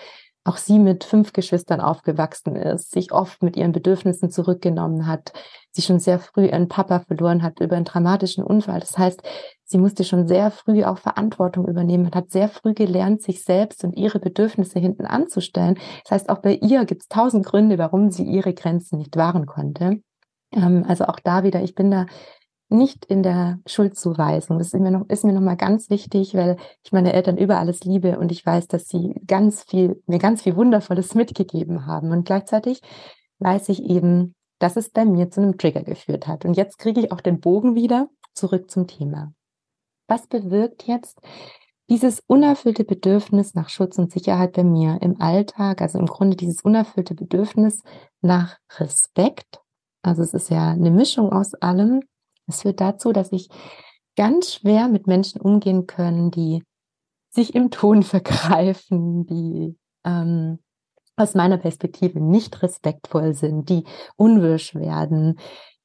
auch 0.46 0.58
sie 0.58 0.80
mit 0.80 1.04
fünf 1.04 1.34
Geschwistern 1.34 1.82
aufgewachsen 1.82 2.56
ist, 2.56 2.92
sich 2.92 3.12
oft 3.12 3.44
mit 3.44 3.58
ihren 3.58 3.72
Bedürfnissen 3.74 4.30
zurückgenommen 4.30 5.08
hat, 5.08 5.34
sie 5.72 5.82
schon 5.82 6.00
sehr 6.00 6.20
früh 6.20 6.48
ihren 6.48 6.68
Papa 6.68 7.00
verloren 7.02 7.44
hat 7.44 7.60
über 7.60 7.76
einen 7.76 7.86
dramatischen 7.86 8.44
Unfall. 8.44 8.80
Das 8.80 8.98
heißt, 8.98 9.22
sie 9.74 9.80
musste 9.80 10.04
schon 10.04 10.28
sehr 10.28 10.52
früh 10.52 10.84
auch 10.84 11.00
Verantwortung 11.00 11.68
übernehmen 11.68 12.06
und 12.06 12.16
hat 12.16 12.30
sehr 12.30 12.48
früh 12.48 12.74
gelernt, 12.74 13.24
sich 13.24 13.44
selbst 13.44 13.84
und 13.84 13.98
ihre 13.98 14.20
Bedürfnisse 14.20 14.80
hinten 14.80 15.06
anzustellen. 15.06 15.80
Das 16.04 16.12
heißt, 16.12 16.30
auch 16.30 16.38
bei 16.38 16.54
ihr 16.54 16.86
gibt 16.86 17.02
es 17.02 17.08
tausend 17.10 17.46
Gründe, 17.46 17.78
warum 17.80 18.12
sie 18.12 18.24
ihre 18.24 18.54
Grenzen 18.54 19.00
nicht 19.00 19.18
wahren 19.18 19.48
konnte. 19.48 20.00
Ähm, 20.52 20.86
also 20.88 21.06
auch 21.06 21.20
da 21.20 21.44
wieder, 21.44 21.64
ich 21.64 21.74
bin 21.74 21.90
da 21.90 22.06
nicht 22.70 23.06
in 23.06 23.24
der 23.24 23.60
Schuldzuweisung. 23.66 24.60
Das 24.60 24.68
ist 24.68 24.80
mir 24.80 24.92
noch, 24.92 25.10
ist 25.10 25.26
mir 25.26 25.34
noch 25.34 25.42
mal 25.42 25.58
ganz 25.58 25.90
wichtig, 25.90 26.36
weil 26.36 26.58
ich 26.84 26.92
meine 26.92 27.14
Eltern 27.14 27.38
über 27.38 27.58
alles 27.58 27.84
liebe 27.84 28.20
und 28.20 28.32
ich 28.32 28.46
weiß, 28.46 28.68
dass 28.68 28.88
sie 28.88 29.20
ganz 29.26 29.64
viel, 29.64 30.02
mir 30.06 30.20
ganz 30.20 30.44
viel 30.44 30.56
Wundervolles 30.56 31.16
mitgegeben 31.16 31.88
haben. 31.88 32.12
Und 32.12 32.26
gleichzeitig 32.26 32.82
weiß 33.40 33.70
ich 33.70 33.84
eben, 33.84 34.36
dass 34.60 34.78
es 34.78 34.92
bei 34.92 35.04
mir 35.04 35.32
zu 35.32 35.42
einem 35.42 35.58
Trigger 35.58 35.82
geführt 35.82 36.28
hat. 36.28 36.46
Und 36.46 36.58
jetzt 36.58 36.78
kriege 36.78 37.02
ich 37.02 37.12
auch 37.12 37.22
den 37.22 37.40
Bogen 37.40 37.74
wieder 37.74 38.08
zurück 38.36 38.70
zum 38.70 38.86
Thema. 38.86 39.34
Was 40.08 40.28
bewirkt 40.28 40.84
jetzt 40.84 41.20
dieses 41.90 42.22
unerfüllte 42.28 42.84
Bedürfnis 42.84 43.54
nach 43.56 43.70
Schutz 43.70 43.98
und 43.98 44.12
Sicherheit 44.12 44.54
bei 44.54 44.64
mir 44.64 45.00
im 45.02 45.22
Alltag? 45.22 45.82
Also 45.82 46.00
im 46.00 46.08
Grunde 46.08 46.38
dieses 46.38 46.62
unerfüllte 46.62 47.16
Bedürfnis 47.16 47.82
nach 48.22 48.58
Respekt. 48.78 49.60
Also 50.02 50.22
es 50.22 50.34
ist 50.34 50.50
ja 50.50 50.72
eine 50.72 50.92
Mischung 50.92 51.32
aus 51.32 51.54
allem 51.56 52.02
es 52.48 52.62
führt 52.62 52.82
dazu, 52.82 53.12
dass 53.12 53.32
ich 53.32 53.50
ganz 54.16 54.54
schwer 54.54 54.88
mit 54.88 55.08
Menschen 55.08 55.42
umgehen 55.42 55.88
können, 55.88 56.32
die 56.32 56.64
sich 57.30 57.56
im 57.56 57.72
Ton 57.72 58.04
vergreifen, 58.04 59.26
die 59.26 59.78
ähm, 60.06 60.60
aus 61.16 61.36
meiner 61.36 61.58
Perspektive 61.58 62.20
nicht 62.20 62.62
respektvoll 62.64 63.36
sind, 63.36 63.70
die 63.70 63.84
unwirsch 64.16 64.74
werden, 64.74 65.40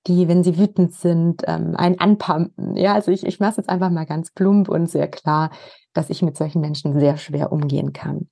die, 0.09 0.27
wenn 0.29 0.43
sie 0.43 0.59
wütend 0.59 0.95
sind, 0.95 1.43
ähm, 1.47 1.77
einen 1.77 2.01
anpumpen. 2.01 2.77
Ja, 2.77 2.95
also 2.95 3.11
ich, 3.11 3.25
ich 3.25 3.39
mache 3.41 3.53
es 3.53 3.57
jetzt 3.59 3.69
einfach 3.69 3.91
mal 3.91 4.07
ganz 4.07 4.33
plump 4.33 4.69
und 4.69 4.91
sehr 4.91 5.09
klar, 5.09 5.51
dass 5.93 6.11
ich 6.11 6.23
mit 6.23 6.37
solchen 6.37 6.61
Menschen 6.61 6.99
sehr 6.99 7.17
schwer 7.17 7.53
umgehen 7.53 7.93
kann. 7.93 8.29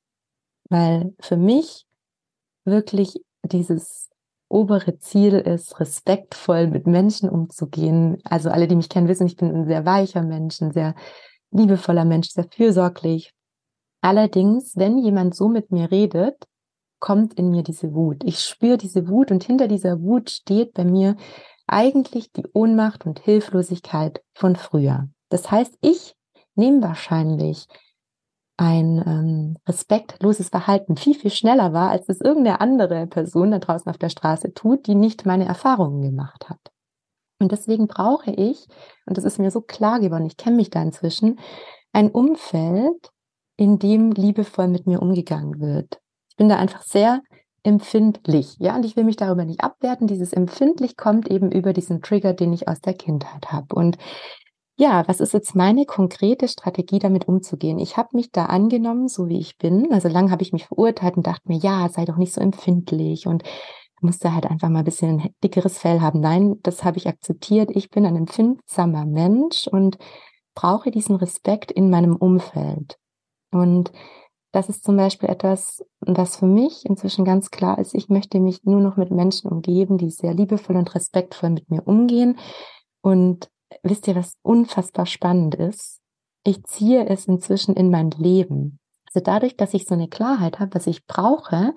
Weil 0.68 1.14
für 1.20 1.36
mich 1.36 1.86
wirklich 2.64 3.20
dieses 3.44 4.10
obere 4.48 4.98
Ziel 4.98 5.34
ist, 5.34 5.78
respektvoll 5.80 6.68
mit 6.68 6.86
Menschen 6.86 7.28
umzugehen. 7.28 8.18
Also 8.24 8.50
alle, 8.50 8.68
die 8.68 8.76
mich 8.76 8.88
kennen, 8.88 9.08
wissen, 9.08 9.26
ich 9.26 9.36
bin 9.36 9.54
ein 9.54 9.66
sehr 9.66 9.84
weicher 9.84 10.22
Mensch, 10.22 10.60
ein 10.60 10.72
sehr 10.72 10.94
liebevoller 11.50 12.04
Mensch, 12.04 12.30
sehr 12.30 12.46
fürsorglich. 12.50 13.32
Allerdings, 14.00 14.76
wenn 14.76 14.98
jemand 14.98 15.34
so 15.34 15.48
mit 15.48 15.72
mir 15.72 15.90
redet, 15.90 16.36
kommt 17.00 17.34
in 17.34 17.50
mir 17.50 17.62
diese 17.62 17.92
Wut. 17.94 18.22
Ich 18.24 18.40
spüre 18.40 18.78
diese 18.78 19.08
Wut 19.08 19.30
und 19.30 19.44
hinter 19.44 19.68
dieser 19.68 20.00
Wut 20.00 20.30
steht 20.30 20.74
bei 20.74 20.84
mir 20.84 21.16
eigentlich 21.66 22.32
die 22.32 22.46
Ohnmacht 22.52 23.06
und 23.06 23.18
Hilflosigkeit 23.20 24.22
von 24.34 24.56
früher. 24.56 25.08
Das 25.28 25.50
heißt, 25.50 25.76
ich 25.80 26.14
nehme 26.54 26.82
wahrscheinlich 26.82 27.66
ein 28.56 29.02
ähm, 29.06 29.56
respektloses 29.68 30.48
Verhalten 30.48 30.96
viel, 30.96 31.14
viel 31.14 31.30
schneller 31.30 31.72
war, 31.72 31.90
als 31.90 32.08
es 32.08 32.20
irgendeine 32.20 32.60
andere 32.60 33.06
Person 33.06 33.50
da 33.50 33.58
draußen 33.58 33.90
auf 33.90 33.98
der 33.98 34.08
Straße 34.08 34.54
tut, 34.54 34.86
die 34.86 34.94
nicht 34.94 35.26
meine 35.26 35.44
Erfahrungen 35.44 36.02
gemacht 36.02 36.48
hat. 36.48 36.60
Und 37.38 37.52
deswegen 37.52 37.86
brauche 37.86 38.30
ich, 38.30 38.66
und 39.04 39.18
das 39.18 39.24
ist 39.24 39.38
mir 39.38 39.50
so 39.50 39.60
klar 39.60 40.00
geworden, 40.00 40.24
ich 40.24 40.38
kenne 40.38 40.56
mich 40.56 40.70
da 40.70 40.82
inzwischen, 40.82 41.38
ein 41.92 42.10
Umfeld, 42.10 43.10
in 43.58 43.78
dem 43.78 44.12
liebevoll 44.12 44.68
mit 44.68 44.86
mir 44.86 45.02
umgegangen 45.02 45.60
wird. 45.60 46.00
Ich 46.30 46.36
bin 46.36 46.48
da 46.48 46.56
einfach 46.56 46.82
sehr 46.82 47.22
empfindlich, 47.66 48.56
ja, 48.58 48.76
und 48.76 48.84
ich 48.84 48.96
will 48.96 49.04
mich 49.04 49.16
darüber 49.16 49.44
nicht 49.44 49.60
abwerten. 49.62 50.06
Dieses 50.06 50.32
empfindlich 50.32 50.96
kommt 50.96 51.28
eben 51.30 51.50
über 51.50 51.72
diesen 51.72 52.00
Trigger, 52.02 52.32
den 52.32 52.52
ich 52.52 52.68
aus 52.68 52.80
der 52.80 52.94
Kindheit 52.94 53.52
habe. 53.52 53.74
Und 53.74 53.98
ja, 54.78 55.08
was 55.08 55.20
ist 55.20 55.32
jetzt 55.32 55.54
meine 55.56 55.86
konkrete 55.86 56.48
Strategie, 56.48 56.98
damit 56.98 57.28
umzugehen? 57.28 57.78
Ich 57.78 57.96
habe 57.96 58.10
mich 58.12 58.30
da 58.30 58.46
angenommen, 58.46 59.08
so 59.08 59.28
wie 59.28 59.38
ich 59.38 59.56
bin. 59.56 59.90
Also 59.92 60.08
lang 60.08 60.30
habe 60.30 60.42
ich 60.42 60.52
mich 60.52 60.66
verurteilt 60.66 61.16
und 61.16 61.26
dachte 61.26 61.48
mir, 61.48 61.58
ja, 61.58 61.88
sei 61.88 62.04
doch 62.04 62.16
nicht 62.16 62.34
so 62.34 62.40
empfindlich 62.40 63.26
und 63.26 63.42
musste 64.02 64.34
halt 64.34 64.46
einfach 64.46 64.68
mal 64.68 64.80
ein 64.80 64.84
bisschen 64.84 65.30
dickeres 65.42 65.78
Fell 65.78 66.00
haben. 66.00 66.20
Nein, 66.20 66.56
das 66.62 66.84
habe 66.84 66.98
ich 66.98 67.08
akzeptiert. 67.08 67.70
Ich 67.74 67.90
bin 67.90 68.04
ein 68.04 68.16
empfindsamer 68.16 69.06
Mensch 69.06 69.66
und 69.66 69.98
brauche 70.54 70.90
diesen 70.90 71.16
Respekt 71.16 71.72
in 71.72 71.90
meinem 71.90 72.14
Umfeld. 72.14 72.98
Und 73.50 73.92
das 74.52 74.68
ist 74.68 74.84
zum 74.84 74.96
Beispiel 74.96 75.28
etwas, 75.28 75.84
was 76.00 76.36
für 76.36 76.46
mich 76.46 76.86
inzwischen 76.86 77.24
ganz 77.24 77.50
klar 77.50 77.78
ist. 77.78 77.94
Ich 77.94 78.08
möchte 78.08 78.40
mich 78.40 78.64
nur 78.64 78.80
noch 78.80 78.96
mit 78.96 79.10
Menschen 79.10 79.50
umgeben, 79.50 79.98
die 79.98 80.10
sehr 80.10 80.34
liebevoll 80.34 80.76
und 80.76 80.94
respektvoll 80.94 81.50
mit 81.50 81.70
mir 81.70 81.86
umgehen. 81.86 82.38
Und 83.02 83.50
wisst 83.82 84.08
ihr, 84.08 84.16
was 84.16 84.36
unfassbar 84.42 85.06
spannend 85.06 85.54
ist? 85.54 86.00
Ich 86.44 86.62
ziehe 86.64 87.06
es 87.06 87.26
inzwischen 87.26 87.74
in 87.74 87.90
mein 87.90 88.10
Leben. 88.12 88.78
Also 89.08 89.24
dadurch, 89.24 89.56
dass 89.56 89.74
ich 89.74 89.86
so 89.86 89.94
eine 89.94 90.08
Klarheit 90.08 90.60
habe, 90.60 90.74
was 90.74 90.86
ich 90.86 91.06
brauche, 91.06 91.74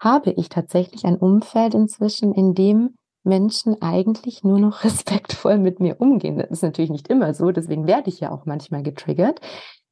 habe 0.00 0.32
ich 0.32 0.48
tatsächlich 0.48 1.04
ein 1.04 1.16
Umfeld 1.16 1.74
inzwischen, 1.74 2.34
in 2.34 2.54
dem 2.54 2.96
Menschen 3.24 3.80
eigentlich 3.80 4.42
nur 4.42 4.58
noch 4.58 4.84
respektvoll 4.84 5.58
mit 5.58 5.80
mir 5.80 6.00
umgehen. 6.00 6.38
Das 6.38 6.50
ist 6.50 6.62
natürlich 6.62 6.90
nicht 6.90 7.08
immer 7.08 7.34
so, 7.34 7.50
deswegen 7.52 7.86
werde 7.86 8.10
ich 8.10 8.20
ja 8.20 8.32
auch 8.32 8.44
manchmal 8.46 8.82
getriggert. 8.82 9.40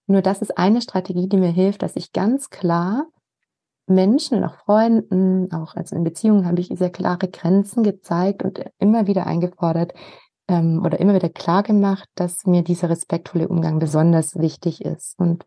Nur 0.07 0.23
das 0.23 0.43
ist 0.43 0.57
eine 0.59 0.81
Strategie, 0.81 1.29
die 1.29 1.37
mir 1.37 1.51
hilft, 1.51 1.83
dass 1.83 1.97
ich 1.97 2.13
ganz 2.13 2.51
klar 2.51 3.07
Menschen 3.87 4.39
und 4.39 4.45
auch 4.45 4.57
Freunden, 4.65 5.53
auch 5.53 5.75
also 5.75 5.97
in 5.97 6.05
Beziehungen 6.05 6.47
habe 6.47 6.61
ich 6.61 6.69
sehr 6.69 6.91
klare 6.91 7.29
Grenzen 7.29 7.83
gezeigt 7.83 8.43
und 8.45 8.65
immer 8.79 9.07
wieder 9.07 9.27
eingefordert, 9.27 9.93
ähm, 10.51 10.83
oder 10.85 10.99
immer 11.01 11.15
wieder 11.15 11.29
klar 11.29 11.63
gemacht, 11.63 12.09
dass 12.17 12.45
mir 12.45 12.63
dieser 12.63 12.91
respektvolle 12.91 13.49
Umgang 13.49 13.79
besonders 13.79 14.37
wichtig 14.37 14.85
ist. 14.85 15.19
Und 15.19 15.47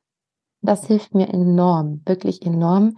das 0.62 0.88
hilft 0.88 1.14
mir 1.14 1.28
enorm, 1.28 2.02
wirklich 2.06 2.46
enorm, 2.46 2.96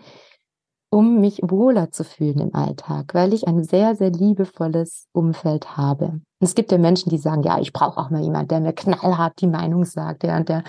um 0.92 1.20
mich 1.20 1.42
wohler 1.42 1.92
zu 1.92 2.04
fühlen 2.04 2.40
im 2.40 2.56
Alltag, 2.56 3.16
weil 3.16 3.34
ich 3.34 3.48
ein 3.48 3.64
sehr, 3.64 3.96
sehr 3.96 4.12
liebevolles 4.12 5.08
Umfeld 5.14 5.76
habe. 5.76 6.06
Und 6.06 6.24
es 6.40 6.54
gibt 6.54 6.72
ja 6.72 6.78
Menschen, 6.78 7.10
die 7.10 7.18
sagen, 7.18 7.42
ja, 7.42 7.60
ich 7.60 7.74
brauche 7.74 8.00
auch 8.00 8.12
mal 8.12 8.22
jemand, 8.22 8.52
der 8.52 8.60
mir 8.60 8.74
knallhart 8.74 9.42
die 9.42 9.48
Meinung 9.48 9.84
sagt, 9.84 10.24
der, 10.24 10.44
der 10.44 10.64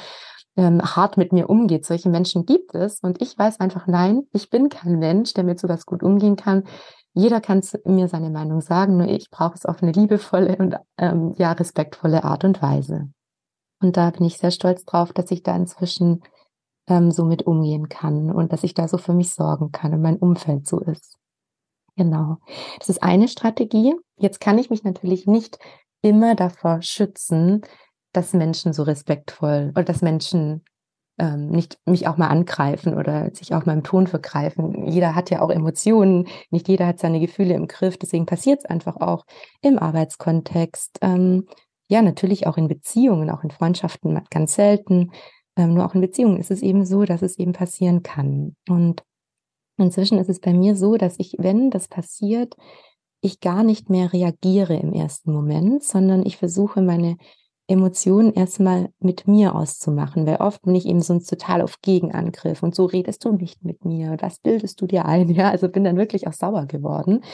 ähm, 0.56 0.80
hart 0.82 1.16
mit 1.16 1.32
mir 1.32 1.48
umgeht. 1.50 1.84
Solche 1.84 2.08
Menschen 2.08 2.46
gibt 2.46 2.74
es 2.74 3.00
und 3.00 3.20
ich 3.20 3.38
weiß 3.38 3.60
einfach, 3.60 3.86
nein, 3.86 4.26
ich 4.32 4.50
bin 4.50 4.68
kein 4.68 4.98
Mensch, 4.98 5.34
der 5.34 5.44
mit 5.44 5.60
sowas 5.60 5.86
gut 5.86 6.02
umgehen 6.02 6.36
kann. 6.36 6.64
Jeder 7.12 7.40
kann 7.40 7.62
mir 7.84 8.08
seine 8.08 8.30
Meinung 8.30 8.60
sagen, 8.60 8.98
nur 8.98 9.08
ich 9.08 9.30
brauche 9.30 9.54
es 9.54 9.64
auf 9.64 9.82
eine 9.82 9.92
liebevolle 9.92 10.56
und 10.56 10.76
ähm, 10.98 11.34
ja 11.38 11.52
respektvolle 11.52 12.24
Art 12.24 12.44
und 12.44 12.60
Weise. 12.60 13.10
Und 13.80 13.96
da 13.96 14.10
bin 14.10 14.26
ich 14.26 14.38
sehr 14.38 14.50
stolz 14.50 14.84
drauf, 14.84 15.12
dass 15.12 15.30
ich 15.30 15.42
da 15.42 15.54
inzwischen 15.56 16.22
ähm, 16.88 17.10
so 17.10 17.24
mit 17.24 17.46
umgehen 17.46 17.88
kann 17.88 18.30
und 18.30 18.52
dass 18.52 18.64
ich 18.64 18.74
da 18.74 18.88
so 18.88 18.98
für 18.98 19.14
mich 19.14 19.32
sorgen 19.32 19.72
kann 19.72 19.92
und 19.94 20.02
mein 20.02 20.16
Umfeld 20.16 20.66
so 20.66 20.80
ist. 20.80 21.16
Genau. 21.96 22.36
Das 22.78 22.88
ist 22.88 23.02
eine 23.02 23.28
Strategie. 23.28 23.94
Jetzt 24.18 24.40
kann 24.40 24.58
ich 24.58 24.70
mich 24.70 24.84
natürlich 24.84 25.26
nicht 25.26 25.58
immer 26.02 26.34
davor 26.34 26.82
schützen, 26.82 27.62
dass 28.16 28.32
Menschen 28.32 28.72
so 28.72 28.82
respektvoll 28.82 29.70
oder 29.74 29.84
dass 29.84 30.02
Menschen 30.02 30.64
ähm, 31.18 31.48
nicht 31.48 31.78
mich 31.86 32.06
auch 32.08 32.16
mal 32.16 32.28
angreifen 32.28 32.94
oder 32.94 33.34
sich 33.34 33.54
auch 33.54 33.64
im 33.66 33.82
Ton 33.82 34.06
vergreifen. 34.06 34.86
Jeder 34.86 35.14
hat 35.14 35.30
ja 35.30 35.40
auch 35.40 35.50
Emotionen, 35.50 36.28
nicht 36.50 36.68
jeder 36.68 36.86
hat 36.86 36.98
seine 36.98 37.20
Gefühle 37.20 37.54
im 37.54 37.68
Griff, 37.68 37.96
deswegen 37.96 38.26
passiert 38.26 38.60
es 38.60 38.64
einfach 38.66 38.96
auch 38.96 39.24
im 39.62 39.78
Arbeitskontext. 39.78 40.98
Ähm, 41.02 41.46
ja, 41.88 42.02
natürlich 42.02 42.46
auch 42.46 42.56
in 42.56 42.68
Beziehungen, 42.68 43.30
auch 43.30 43.44
in 43.44 43.50
Freundschaften 43.50 44.20
ganz 44.30 44.54
selten. 44.54 45.12
Ähm, 45.56 45.74
nur 45.74 45.86
auch 45.86 45.94
in 45.94 46.00
Beziehungen 46.00 46.38
ist 46.38 46.50
es 46.50 46.62
eben 46.62 46.84
so, 46.84 47.04
dass 47.04 47.22
es 47.22 47.38
eben 47.38 47.52
passieren 47.52 48.02
kann. 48.02 48.56
Und 48.68 49.02
inzwischen 49.78 50.18
ist 50.18 50.28
es 50.28 50.40
bei 50.40 50.52
mir 50.52 50.76
so, 50.76 50.96
dass 50.96 51.14
ich, 51.18 51.36
wenn 51.38 51.70
das 51.70 51.88
passiert, 51.88 52.56
ich 53.20 53.40
gar 53.40 53.62
nicht 53.62 53.88
mehr 53.88 54.12
reagiere 54.12 54.76
im 54.76 54.92
ersten 54.92 55.32
Moment, 55.32 55.82
sondern 55.82 56.26
ich 56.26 56.36
versuche 56.36 56.82
meine 56.82 57.16
Emotionen 57.68 58.32
erstmal 58.32 58.90
mit 59.00 59.26
mir 59.26 59.54
auszumachen, 59.54 60.26
weil 60.26 60.36
oft 60.36 60.62
bin 60.62 60.74
ich 60.74 60.86
eben 60.86 61.00
sonst 61.00 61.26
total 61.26 61.62
auf 61.62 61.80
Gegenangriff 61.82 62.62
und 62.62 62.74
so 62.74 62.84
redest 62.84 63.24
du 63.24 63.32
nicht 63.32 63.64
mit 63.64 63.84
mir, 63.84 64.16
was 64.20 64.38
bildest 64.38 64.80
du 64.80 64.86
dir 64.86 65.04
ein, 65.04 65.28
ja, 65.34 65.50
also 65.50 65.68
bin 65.68 65.84
dann 65.84 65.96
wirklich 65.96 66.28
auch 66.28 66.32
sauer 66.32 66.66
geworden 66.66 67.24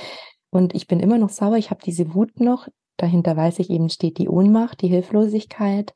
und 0.51 0.75
ich 0.75 0.87
bin 0.87 1.01
immer 1.01 1.19
noch 1.19 1.31
sauer, 1.31 1.57
ich 1.57 1.71
habe 1.71 1.81
diese 1.85 2.15
Wut 2.15 2.41
noch, 2.41 2.69
dahinter 2.97 3.37
weiß 3.37 3.59
ich 3.59 3.71
eben 3.71 3.89
steht 3.91 4.19
die 4.19 4.29
Ohnmacht, 4.29 4.81
die 4.81 4.89
Hilflosigkeit 4.89 5.93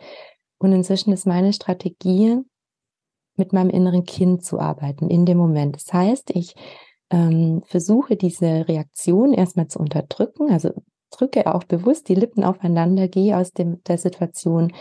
und 0.59 0.73
inzwischen 0.73 1.12
ist 1.12 1.26
meine 1.26 1.52
Strategie, 1.52 2.43
mit 3.37 3.52
meinem 3.52 3.71
inneren 3.71 4.05
Kind 4.05 4.45
zu 4.45 4.59
arbeiten 4.59 5.09
in 5.09 5.26
dem 5.26 5.38
Moment. 5.38 5.76
Das 5.76 5.93
heißt, 5.93 6.31
ich 6.31 6.55
ähm, 7.11 7.62
versuche 7.66 8.16
diese 8.16 8.66
Reaktion 8.66 9.33
erstmal 9.33 9.69
zu 9.69 9.78
unterdrücken, 9.78 10.50
also 10.50 10.71
drücke 11.16 11.52
auch 11.54 11.64
bewusst 11.64 12.08
die 12.08 12.14
Lippen 12.14 12.44
aufeinander, 12.44 13.08
gehe 13.08 13.37
aus 13.37 13.52
dem, 13.52 13.82
der 13.85 13.99
Situation 13.99 14.73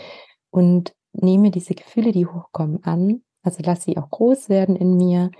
und 0.50 0.94
nehme 1.12 1.50
diese 1.50 1.74
Gefühle, 1.74 2.12
die 2.12 2.26
hochkommen, 2.26 2.82
an. 2.84 3.22
Also 3.42 3.62
lasse 3.62 3.82
sie 3.82 3.98
auch 3.98 4.10
groß 4.10 4.48
werden 4.48 4.76
in 4.76 4.96
mir. 4.96 5.30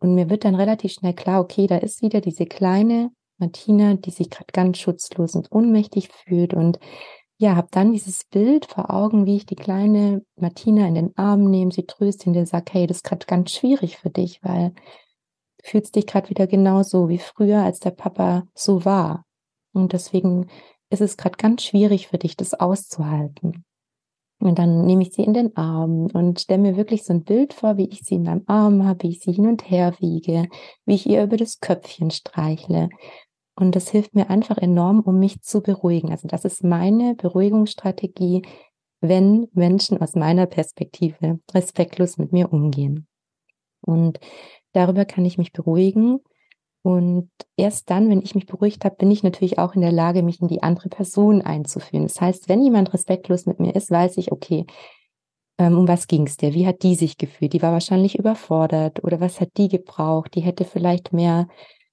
Und 0.00 0.14
mir 0.14 0.28
wird 0.28 0.44
dann 0.44 0.56
relativ 0.56 0.92
schnell 0.92 1.14
klar, 1.14 1.40
okay, 1.40 1.66
da 1.66 1.76
ist 1.76 2.02
wieder 2.02 2.20
diese 2.20 2.46
kleine 2.46 3.10
Martina, 3.38 3.94
die 3.94 4.10
sich 4.10 4.30
gerade 4.30 4.52
ganz 4.52 4.78
schutzlos 4.78 5.34
und 5.34 5.50
ohnmächtig 5.52 6.08
fühlt. 6.08 6.54
Und 6.54 6.78
ja, 7.38 7.56
habe 7.56 7.68
dann 7.70 7.92
dieses 7.92 8.24
Bild 8.24 8.66
vor 8.66 8.90
Augen, 8.90 9.26
wie 9.26 9.36
ich 9.36 9.46
die 9.46 9.56
kleine 9.56 10.24
Martina 10.36 10.86
in 10.86 10.94
den 10.94 11.16
Arm 11.16 11.50
nehme, 11.50 11.72
sie 11.72 11.86
tröste 11.86 12.26
und 12.26 12.34
dir 12.34 12.46
sage, 12.46 12.72
hey, 12.72 12.86
das 12.86 12.98
ist 12.98 13.04
gerade 13.04 13.26
ganz 13.26 13.52
schwierig 13.52 13.98
für 13.98 14.10
dich, 14.10 14.40
weil 14.42 14.70
du 14.70 15.70
fühlst 15.70 15.94
dich 15.96 16.06
gerade 16.06 16.30
wieder 16.30 16.46
genauso 16.46 17.08
wie 17.08 17.18
früher, 17.18 17.62
als 17.62 17.80
der 17.80 17.90
Papa 17.90 18.44
so 18.54 18.84
war. 18.84 19.24
Und 19.72 19.92
deswegen 19.92 20.46
ist 20.90 21.00
es 21.00 21.16
gerade 21.16 21.36
ganz 21.36 21.62
schwierig 21.62 22.08
für 22.08 22.18
dich, 22.18 22.36
das 22.36 22.54
auszuhalten. 22.54 23.64
Und 24.38 24.58
dann 24.58 24.84
nehme 24.86 25.02
ich 25.02 25.12
sie 25.12 25.22
in 25.22 25.34
den 25.34 25.56
Arm 25.56 26.06
und 26.06 26.40
stelle 26.40 26.60
mir 26.60 26.76
wirklich 26.76 27.04
so 27.04 27.12
ein 27.12 27.22
Bild 27.22 27.54
vor, 27.54 27.76
wie 27.76 27.88
ich 27.88 28.00
sie 28.00 28.16
in 28.16 28.24
meinem 28.24 28.42
Arm 28.46 28.84
habe, 28.84 29.04
wie 29.04 29.10
ich 29.10 29.20
sie 29.20 29.32
hin 29.32 29.46
und 29.46 29.70
her 29.70 29.94
wiege, 30.00 30.48
wie 30.84 30.94
ich 30.94 31.08
ihr 31.08 31.22
über 31.22 31.36
das 31.36 31.60
Köpfchen 31.60 32.10
streichle. 32.10 32.88
Und 33.54 33.76
das 33.76 33.88
hilft 33.88 34.16
mir 34.16 34.30
einfach 34.30 34.58
enorm, 34.58 35.00
um 35.00 35.20
mich 35.20 35.42
zu 35.42 35.62
beruhigen. 35.62 36.10
Also 36.10 36.26
das 36.26 36.44
ist 36.44 36.64
meine 36.64 37.14
Beruhigungsstrategie, 37.14 38.42
wenn 39.00 39.46
Menschen 39.52 40.00
aus 40.00 40.16
meiner 40.16 40.46
Perspektive 40.46 41.38
respektlos 41.52 42.18
mit 42.18 42.32
mir 42.32 42.52
umgehen. 42.52 43.06
Und 43.80 44.18
darüber 44.72 45.04
kann 45.04 45.24
ich 45.24 45.38
mich 45.38 45.52
beruhigen 45.52 46.20
und 46.82 47.30
erst 47.56 47.90
dann, 47.90 48.10
wenn 48.10 48.22
ich 48.22 48.34
mich 48.34 48.46
beruhigt 48.46 48.84
habe, 48.84 48.96
bin 48.96 49.10
ich 49.10 49.22
natürlich 49.22 49.58
auch 49.58 49.74
in 49.74 49.80
der 49.82 49.92
Lage, 49.92 50.22
mich 50.22 50.40
in 50.40 50.48
die 50.48 50.62
andere 50.62 50.88
Person 50.88 51.40
einzuführen. 51.40 52.06
Das 52.06 52.20
heißt, 52.20 52.48
wenn 52.48 52.62
jemand 52.62 52.92
respektlos 52.92 53.46
mit 53.46 53.60
mir 53.60 53.74
ist, 53.76 53.90
weiß 53.90 54.16
ich, 54.16 54.32
okay, 54.32 54.66
ähm, 55.58 55.78
um 55.78 55.88
was 55.88 56.08
ging 56.08 56.26
es 56.26 56.36
dir? 56.36 56.54
Wie 56.54 56.66
hat 56.66 56.82
die 56.82 56.96
sich 56.96 57.18
gefühlt? 57.18 57.52
Die 57.52 57.62
war 57.62 57.72
wahrscheinlich 57.72 58.18
überfordert 58.18 59.04
oder 59.04 59.20
was 59.20 59.40
hat 59.40 59.50
die 59.56 59.68
gebraucht? 59.68 60.34
Die 60.34 60.40
hätte 60.40 60.64
vielleicht 60.64 61.12
mehr 61.12 61.46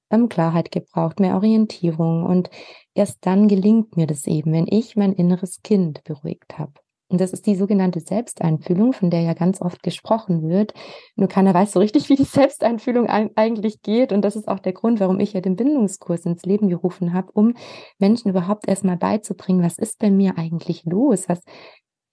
ähm, 0.10 0.28
Klarheit 0.30 0.72
gebraucht, 0.72 1.20
mehr 1.20 1.36
Orientierung. 1.36 2.26
Und 2.26 2.50
erst 2.96 3.26
dann 3.26 3.48
gelingt 3.48 3.96
mir 3.96 4.08
das 4.08 4.26
eben, 4.26 4.54
wenn 4.54 4.68
ich 4.68 4.96
mein 4.96 5.14
inneres 5.14 5.62
Kind 5.62 6.04
beruhigt 6.04 6.58
habe. 6.58 6.74
Und 7.10 7.20
das 7.20 7.34
ist 7.34 7.48
die 7.48 7.56
sogenannte 7.56 8.00
Selbsteinfühlung, 8.00 8.94
von 8.94 9.10
der 9.10 9.22
ja 9.22 9.34
ganz 9.34 9.62
oft 9.62 9.82
gesprochen 9.82 10.48
wird. 10.48 10.74
Nur 11.16 11.28
keiner 11.28 11.54
weiß 11.54 11.72
so 11.72 11.80
richtig, 11.80 12.08
wie 12.10 12.16
die 12.16 12.24
Selbsteinfühlung 12.24 13.08
eigentlich 13.08 13.82
geht. 13.82 14.14
Und 14.14 14.22
das 14.24 14.36
ist 14.36 14.48
auch 14.48 14.60
der 14.60 14.74
Grund, 14.74 15.00
warum 15.00 15.20
ich 15.20 15.34
ja 15.34 15.42
den 15.42 15.56
Bindungskurs 15.56 16.26
ins 16.26 16.44
Leben 16.44 16.70
gerufen 16.70 17.14
habe, 17.14 17.32
um 17.34 17.56
Menschen 17.98 18.30
überhaupt 18.30 18.68
erstmal 18.68 18.98
beizubringen, 18.98 19.64
was 19.64 19.78
ist 19.80 20.00
bei 20.00 20.12
mir 20.12 20.38
eigentlich 20.38 20.86
los? 20.86 21.28
Was 21.28 21.42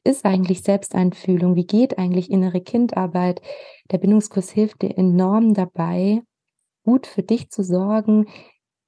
ist 0.02 0.24
eigentlich 0.24 0.62
Selbsteinfühlung? 0.62 1.56
Wie 1.56 1.66
geht 1.66 1.98
eigentlich 1.98 2.30
innere 2.30 2.62
Kindarbeit? 2.62 3.42
Der 3.90 3.98
Bindungskurs 3.98 4.50
hilft 4.50 4.82
dir 4.82 4.96
enorm 4.96 5.52
dabei, 5.52 6.22
gut 6.84 7.06
für 7.06 7.22
dich 7.22 7.50
zu 7.50 7.62
sorgen, 7.62 8.26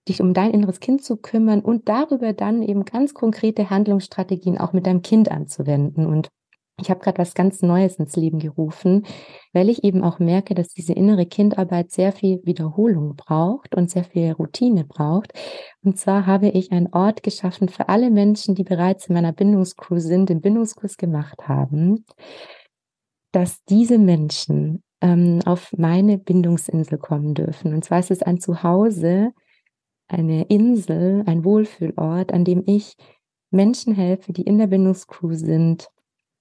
dich 0.09 0.21
um 0.21 0.35
dein 0.35 0.53
inneres 0.53 0.81
Kind 0.81 1.03
zu 1.05 1.17
kümmern 1.17 1.61
und 1.61 1.89
darüber 1.89 2.33
dann 2.33 2.63
eben 2.63 2.85
ganz 2.85 3.15
konkrete 3.15 3.71
Handlungsstrategien 3.71 4.59
auch 4.59 4.73
mit 4.73 4.87
deinem 4.87 5.03
Kind 5.03 5.31
anzuwenden. 5.31 6.07
Und 6.07 6.29
ich 6.81 6.91
habe 6.91 7.01
gerade 7.01 7.19
was 7.19 7.35
ganz 7.35 7.61
Neues 7.63 7.97
ins 7.97 8.15
Leben 8.15 8.39
gerufen, 8.39 9.05
weil 9.53 9.69
ich 9.69 9.83
eben 9.83 10.05
auch 10.05 10.21
merke, 10.21 10.55
dass 10.55 10.69
diese 10.69 10.93
innere 10.93 11.27
Kindarbeit 11.27 11.91
sehr 11.91 12.13
viel 12.13 12.41
Wiederholung 12.45 13.17
braucht 13.17 13.75
und 13.75 13.91
sehr 13.91 14.05
viel 14.05 14.33
Routine 14.33 14.85
braucht. 14.85 15.33
Und 15.83 15.99
zwar 15.99 16.27
habe 16.27 16.49
ich 16.49 16.71
einen 16.71 16.93
Ort 16.93 17.23
geschaffen 17.23 17.69
für 17.69 17.89
alle 17.89 18.11
Menschen, 18.11 18.55
die 18.55 18.65
bereits 18.65 19.09
in 19.09 19.15
meiner 19.15 19.33
Bindungscrew 19.33 19.99
sind, 19.99 20.29
den 20.29 20.41
Bindungskurs 20.41 20.97
gemacht 20.97 21.49
haben, 21.49 22.05
dass 23.33 23.65
diese 23.65 23.99
Menschen 23.99 24.85
ähm, 25.01 25.41
auf 25.45 25.73
meine 25.77 26.19
Bindungsinsel 26.19 26.99
kommen 26.99 27.35
dürfen. 27.35 27.75
Und 27.75 27.85
zwar 27.85 27.99
ist 27.99 28.11
es 28.11 28.23
ein 28.23 28.41
Zuhause, 28.41 29.33
eine 30.09 30.45
Insel, 30.45 31.23
ein 31.27 31.45
Wohlfühlort, 31.45 32.33
an 32.33 32.45
dem 32.45 32.63
ich 32.67 32.97
Menschen 33.51 33.95
helfe, 33.95 34.33
die 34.33 34.43
in 34.43 34.59
der 34.59 34.67
Bindungscrew 34.67 35.35
sind, 35.35 35.89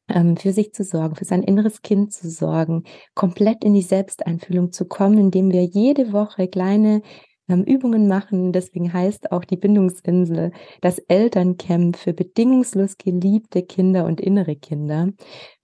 ähm, 0.10 0.38
für 0.38 0.54
sich 0.54 0.74
zu 0.74 0.84
sorgen, 0.84 1.16
für 1.16 1.26
sein 1.26 1.44
inneres 1.44 1.82
Kind 1.82 2.14
zu 2.14 2.30
sorgen, 2.30 2.84
komplett 3.14 3.64
in 3.64 3.74
die 3.74 3.82
Selbsteinfühlung 3.82 4.72
zu 4.72 4.86
kommen, 4.86 5.18
indem 5.18 5.52
wir 5.52 5.64
jede 5.64 6.14
Woche 6.14 6.48
kleine 6.48 7.02
ähm, 7.50 7.64
Übungen 7.64 8.08
machen. 8.08 8.52
Deswegen 8.52 8.92
heißt 8.92 9.32
auch 9.32 9.44
die 9.44 9.58
Bindungsinsel 9.58 10.52
das 10.82 11.00
Elterncamp 11.00 11.98
für 11.98 12.14
bedingungslos 12.14 12.98
geliebte 12.98 13.64
Kinder 13.64 14.06
und 14.06 14.22
innere 14.22 14.56
Kinder. 14.56 15.10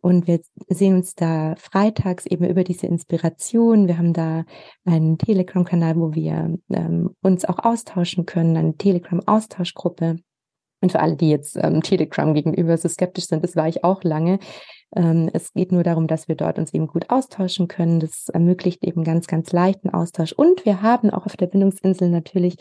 Und 0.01 0.27
wir 0.27 0.41
sehen 0.67 0.95
uns 0.95 1.15
da 1.15 1.55
freitags 1.57 2.25
eben 2.25 2.45
über 2.45 2.63
diese 2.63 2.87
Inspiration. 2.87 3.87
Wir 3.87 3.97
haben 3.97 4.13
da 4.13 4.43
einen 4.85 5.17
Telegram-Kanal, 5.17 5.95
wo 5.95 6.13
wir 6.13 6.57
ähm, 6.69 7.15
uns 7.21 7.45
auch 7.45 7.59
austauschen 7.59 8.25
können, 8.25 8.57
eine 8.57 8.77
Telegram-Austauschgruppe. 8.77 10.17
Und 10.81 10.91
für 10.91 10.99
alle, 10.99 11.15
die 11.15 11.29
jetzt 11.29 11.55
ähm, 11.55 11.81
Telegram 11.81 12.33
gegenüber 12.33 12.77
so 12.77 12.89
skeptisch 12.89 13.27
sind, 13.27 13.43
das 13.43 13.55
war 13.55 13.69
ich 13.69 13.85
auch 13.85 14.03
lange. 14.03 14.39
Ähm, 14.95 15.29
es 15.33 15.53
geht 15.53 15.71
nur 15.71 15.83
darum, 15.83 16.07
dass 16.07 16.27
wir 16.27 16.35
dort 16.35 16.59
uns 16.59 16.73
eben 16.73 16.87
gut 16.87 17.09
austauschen 17.09 17.67
können. 17.67 17.99
Das 17.99 18.29
ermöglicht 18.29 18.83
eben 18.83 19.03
ganz, 19.03 19.27
ganz 19.27 19.51
leichten 19.51 19.89
Austausch. 19.89 20.33
Und 20.33 20.65
wir 20.65 20.81
haben 20.81 21.09
auch 21.09 21.25
auf 21.25 21.37
der 21.37 21.47
Bindungsinsel 21.47 22.09
natürlich 22.09 22.57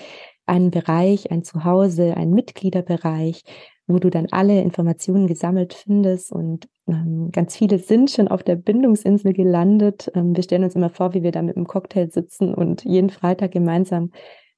einen 0.46 0.70
Bereich, 0.70 1.30
ein 1.30 1.44
Zuhause, 1.44 2.16
einen 2.16 2.32
Mitgliederbereich, 2.32 3.42
wo 3.86 3.98
du 3.98 4.10
dann 4.10 4.28
alle 4.30 4.60
Informationen 4.62 5.26
gesammelt 5.26 5.74
findest. 5.74 6.32
Und 6.32 6.68
ähm, 6.86 7.30
ganz 7.32 7.56
viele 7.56 7.78
sind 7.78 8.10
schon 8.10 8.28
auf 8.28 8.42
der 8.42 8.56
Bindungsinsel 8.56 9.32
gelandet. 9.32 10.10
Ähm, 10.14 10.34
wir 10.34 10.42
stellen 10.42 10.64
uns 10.64 10.74
immer 10.74 10.90
vor, 10.90 11.14
wie 11.14 11.22
wir 11.22 11.32
da 11.32 11.42
mit 11.42 11.56
einem 11.56 11.66
Cocktail 11.66 12.08
sitzen 12.10 12.54
und 12.54 12.84
jeden 12.84 13.10
Freitag 13.10 13.52
gemeinsam 13.52 14.10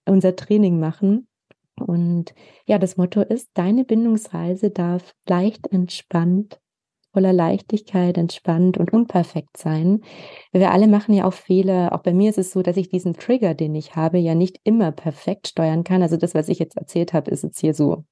unser 0.07 0.37
Training 0.37 0.79
machen. 0.79 1.27
Und 1.81 2.35
ja, 2.67 2.79
das 2.79 2.97
Motto 2.97 3.21
ist, 3.21 3.51
deine 3.55 3.85
Bindungsreise 3.85 4.71
darf 4.71 5.15
leicht 5.27 5.67
entspannt, 5.73 6.61
voller 7.15 7.33
Leichtigkeit, 7.33 8.19
entspannt 8.19 8.77
und 8.77 8.93
unperfekt 8.93 9.57
sein. 9.57 10.03
Wir 10.53 10.73
alle 10.73 10.89
machen 10.89 11.15
ja 11.15 11.25
auch 11.25 11.33
Fehler. 11.33 11.95
Auch 11.95 12.03
bei 12.03 12.13
mir 12.13 12.29
ist 12.29 12.39
es 12.39 12.51
so, 12.53 12.61
dass 12.63 12.77
ich 12.77 12.91
diesen 12.91 13.15
Trigger, 13.15 13.55
den 13.55 13.75
ich 13.75 13.97
habe, 13.97 14.19
ja 14.19 14.35
nicht 14.35 14.61
immer 14.65 14.93
perfekt 14.93 15.49
steuern 15.49 15.85
kann. 15.85 16.03
Also 16.03 16.17
das, 16.19 16.35
was 16.35 16.49
ich 16.49 16.59
jetzt 16.59 16.77
erzählt 16.77 17.15
habe, 17.15 17.31
ist 17.31 17.45
jetzt 17.45 17.61
hier 17.61 17.73
so 17.73 18.05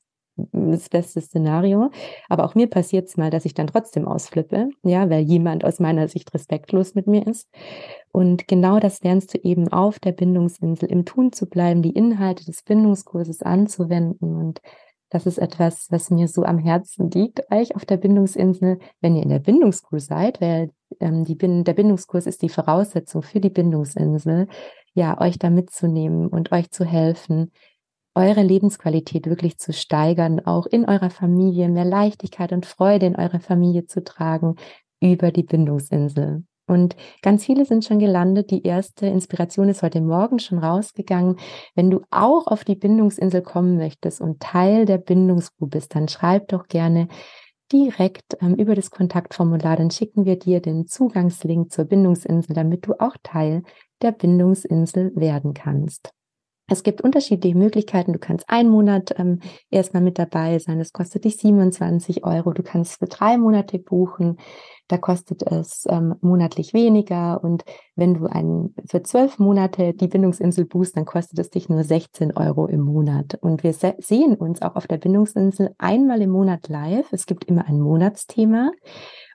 das 0.52 0.88
beste 0.88 1.20
Szenario. 1.20 1.90
Aber 2.28 2.44
auch 2.44 2.54
mir 2.54 2.68
passiert 2.68 3.08
es 3.08 3.16
mal, 3.16 3.30
dass 3.30 3.44
ich 3.44 3.54
dann 3.54 3.66
trotzdem 3.66 4.06
ausflippe, 4.06 4.68
ja, 4.82 5.10
weil 5.10 5.22
jemand 5.22 5.64
aus 5.64 5.80
meiner 5.80 6.08
Sicht 6.08 6.32
respektlos 6.32 6.94
mit 6.94 7.06
mir 7.06 7.26
ist. 7.26 7.48
Und 8.12 8.48
genau 8.48 8.78
das 8.78 9.02
lernst 9.02 9.34
du 9.34 9.38
eben 9.42 9.68
auf 9.68 9.98
der 9.98 10.12
Bindungsinsel, 10.12 10.90
im 10.90 11.04
Tun 11.04 11.32
zu 11.32 11.46
bleiben, 11.46 11.82
die 11.82 11.90
Inhalte 11.90 12.44
des 12.44 12.62
Bindungskurses 12.62 13.42
anzuwenden. 13.42 14.36
Und 14.36 14.60
das 15.12 15.26
ist 15.26 15.36
etwas, 15.36 15.88
was 15.90 16.08
mir 16.08 16.26
so 16.26 16.42
am 16.42 16.56
Herzen 16.56 17.10
liegt, 17.10 17.52
euch 17.52 17.76
auf 17.76 17.84
der 17.84 17.98
Bindungsinsel, 17.98 18.78
wenn 19.02 19.14
ihr 19.14 19.22
in 19.22 19.28
der 19.28 19.40
Bindungskurs 19.40 20.06
seid, 20.06 20.40
weil 20.40 20.70
ähm, 21.00 21.26
die, 21.26 21.36
der 21.36 21.74
Bindungskurs 21.74 22.26
ist 22.26 22.40
die 22.40 22.48
Voraussetzung 22.48 23.20
für 23.20 23.38
die 23.38 23.50
Bindungsinsel, 23.50 24.48
ja, 24.94 25.20
euch 25.20 25.38
da 25.38 25.50
mitzunehmen 25.50 26.28
und 26.28 26.50
euch 26.52 26.70
zu 26.70 26.86
helfen, 26.86 27.52
eure 28.14 28.42
Lebensqualität 28.42 29.26
wirklich 29.26 29.58
zu 29.58 29.74
steigern, 29.74 30.40
auch 30.46 30.64
in 30.64 30.86
eurer 30.86 31.10
Familie 31.10 31.68
mehr 31.68 31.84
Leichtigkeit 31.84 32.52
und 32.52 32.64
Freude 32.64 33.04
in 33.04 33.16
eurer 33.16 33.40
Familie 33.40 33.84
zu 33.84 34.02
tragen 34.02 34.56
über 34.98 35.30
die 35.30 35.42
Bindungsinsel. 35.42 36.44
Und 36.66 36.96
ganz 37.22 37.44
viele 37.44 37.64
sind 37.64 37.84
schon 37.84 37.98
gelandet. 37.98 38.50
Die 38.50 38.62
erste 38.62 39.06
Inspiration 39.06 39.68
ist 39.68 39.82
heute 39.82 40.00
Morgen 40.00 40.38
schon 40.38 40.58
rausgegangen. 40.58 41.36
Wenn 41.74 41.90
du 41.90 42.02
auch 42.10 42.46
auf 42.46 42.64
die 42.64 42.76
Bindungsinsel 42.76 43.42
kommen 43.42 43.76
möchtest 43.76 44.20
und 44.20 44.40
Teil 44.40 44.84
der 44.84 44.98
Bindungsgruppe 44.98 45.78
bist, 45.78 45.94
dann 45.94 46.08
schreib 46.08 46.48
doch 46.48 46.68
gerne 46.68 47.08
direkt 47.72 48.36
ähm, 48.40 48.54
über 48.54 48.74
das 48.74 48.90
Kontaktformular. 48.90 49.76
Dann 49.76 49.90
schicken 49.90 50.24
wir 50.24 50.38
dir 50.38 50.60
den 50.60 50.86
Zugangslink 50.86 51.72
zur 51.72 51.86
Bindungsinsel, 51.86 52.54
damit 52.54 52.86
du 52.86 52.94
auch 52.98 53.16
Teil 53.22 53.62
der 54.02 54.12
Bindungsinsel 54.12 55.12
werden 55.16 55.54
kannst. 55.54 56.12
Es 56.68 56.82
gibt 56.82 57.02
unterschiedliche 57.02 57.56
Möglichkeiten. 57.56 58.12
Du 58.12 58.18
kannst 58.18 58.48
einen 58.48 58.70
Monat 58.70 59.14
ähm, 59.18 59.40
erstmal 59.70 60.02
mit 60.02 60.18
dabei 60.18 60.58
sein. 60.58 60.78
Das 60.78 60.92
kostet 60.92 61.24
dich 61.24 61.36
27 61.36 62.24
Euro. 62.24 62.52
Du 62.52 62.62
kannst 62.62 62.98
für 62.98 63.06
drei 63.06 63.36
Monate 63.36 63.78
buchen. 63.78 64.38
Da 64.88 64.96
kostet 64.96 65.42
es 65.42 65.86
ähm, 65.88 66.14
monatlich 66.20 66.72
weniger. 66.72 67.42
Und 67.42 67.64
wenn 67.96 68.14
du 68.14 68.26
einen, 68.26 68.74
für 68.86 69.02
zwölf 69.02 69.38
Monate 69.38 69.92
die 69.92 70.06
Bindungsinsel 70.06 70.64
buchst, 70.64 70.96
dann 70.96 71.04
kostet 71.04 71.38
es 71.40 71.50
dich 71.50 71.68
nur 71.68 71.82
16 71.82 72.36
Euro 72.36 72.66
im 72.66 72.80
Monat. 72.80 73.38
Und 73.40 73.64
wir 73.64 73.72
se 73.72 73.94
sehen 73.98 74.36
uns 74.36 74.62
auch 74.62 74.76
auf 74.76 74.86
der 74.86 74.98
Bindungsinsel 74.98 75.74
einmal 75.78 76.22
im 76.22 76.30
Monat 76.30 76.68
live. 76.68 77.12
Es 77.12 77.26
gibt 77.26 77.44
immer 77.44 77.66
ein 77.66 77.80
Monatsthema. 77.80 78.70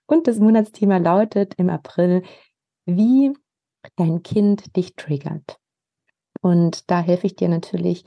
Und 0.08 0.28
das 0.28 0.40
Monatsthema 0.40 0.98
lautet 0.98 1.56
im 1.58 1.70
April, 1.70 2.24
wie 2.86 3.34
dein 3.98 4.24
Kind 4.24 4.76
dich 4.76 4.96
triggert. 4.96 5.60
Und 6.42 6.90
da 6.90 7.02
helfe 7.02 7.28
ich 7.28 7.36
dir 7.36 7.50
natürlich, 7.50 8.04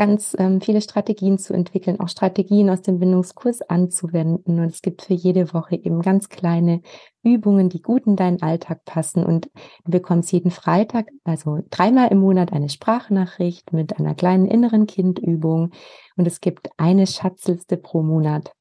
ganz 0.00 0.34
ähm, 0.38 0.62
viele 0.62 0.80
Strategien 0.80 1.36
zu 1.36 1.52
entwickeln, 1.52 2.00
auch 2.00 2.08
Strategien 2.08 2.70
aus 2.70 2.80
dem 2.80 3.00
Bindungskurs 3.00 3.60
anzuwenden. 3.60 4.58
Und 4.58 4.72
es 4.72 4.80
gibt 4.80 5.02
für 5.02 5.12
jede 5.12 5.52
Woche 5.52 5.76
eben 5.76 6.00
ganz 6.00 6.30
kleine 6.30 6.80
Übungen, 7.22 7.68
die 7.68 7.82
gut 7.82 8.06
in 8.06 8.16
deinen 8.16 8.40
Alltag 8.40 8.86
passen. 8.86 9.24
Und 9.24 9.50
du 9.84 9.90
bekommst 9.90 10.32
jeden 10.32 10.50
Freitag, 10.50 11.08
also 11.24 11.58
dreimal 11.68 12.08
im 12.08 12.20
Monat, 12.20 12.50
eine 12.50 12.70
Sprachnachricht 12.70 13.74
mit 13.74 13.98
einer 13.98 14.14
kleinen 14.14 14.46
inneren 14.46 14.86
Kindübung. 14.86 15.72
Und 16.16 16.26
es 16.26 16.40
gibt 16.40 16.70
eine 16.78 17.06
Schatzliste 17.06 17.76
pro 17.76 18.02
Monat 18.02 18.52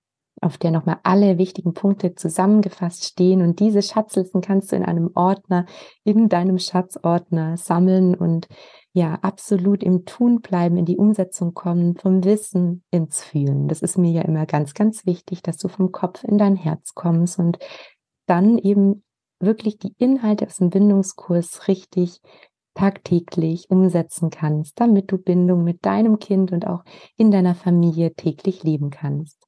auf 0.42 0.58
der 0.58 0.72
nochmal 0.72 1.00
alle 1.04 1.38
wichtigen 1.38 1.74
Punkte 1.74 2.16
zusammengefasst 2.16 3.06
stehen. 3.06 3.42
Und 3.42 3.60
diese 3.60 3.82
Schatzlisten 3.82 4.42
kannst 4.42 4.72
du 4.72 4.76
in 4.76 4.84
einem 4.84 5.12
Ordner, 5.16 5.66
in 6.04 6.30
deinem 6.30 6.60
Schatzordner 6.60 7.58
sammeln 7.58 8.16
und 8.16 8.48
ja, 8.94 9.16
absolut 9.22 9.84
im 9.84 10.06
Tun 10.06 10.42
bleiben, 10.42 10.78
in 10.78 10.86
die 10.86 10.98
Umsetzung 10.98 11.54
kommen, 11.54 11.96
vom 11.96 12.24
Wissen 12.24 12.84
ins 12.92 13.22
Fühlen. 13.22 13.68
Das 13.68 13.82
ist 13.82 13.98
mir 13.98 14.12
ja 14.12 14.24
immer 14.24 14.46
ganz, 14.46 14.74
ganz 14.74 15.06
wichtig, 15.06 15.44
dass 15.44 15.58
du 15.58 15.68
vom 15.68 15.92
Kopf 15.92 16.24
in 16.24 16.38
dein 16.38 16.56
Herz 16.56 16.96
kommst 16.96 17.38
und 17.38 17.60
dann 18.26 18.58
eben 18.58 19.04
wirklich 19.40 19.78
die 19.78 19.94
Inhalte 19.98 20.48
aus 20.48 20.58
dem 20.58 20.70
Bindungskurs 20.70 21.68
richtig 21.68 22.20
tagtäglich 22.74 23.70
umsetzen 23.70 24.30
kannst, 24.30 24.80
damit 24.80 25.12
du 25.12 25.18
Bindung 25.18 25.64
mit 25.64 25.86
deinem 25.86 26.20
Kind 26.20 26.52
und 26.52 26.66
auch 26.66 26.84
in 27.18 27.32
deiner 27.32 27.56
Familie 27.56 28.14
täglich 28.14 28.64
leben 28.64 28.90
kannst. 28.90 29.39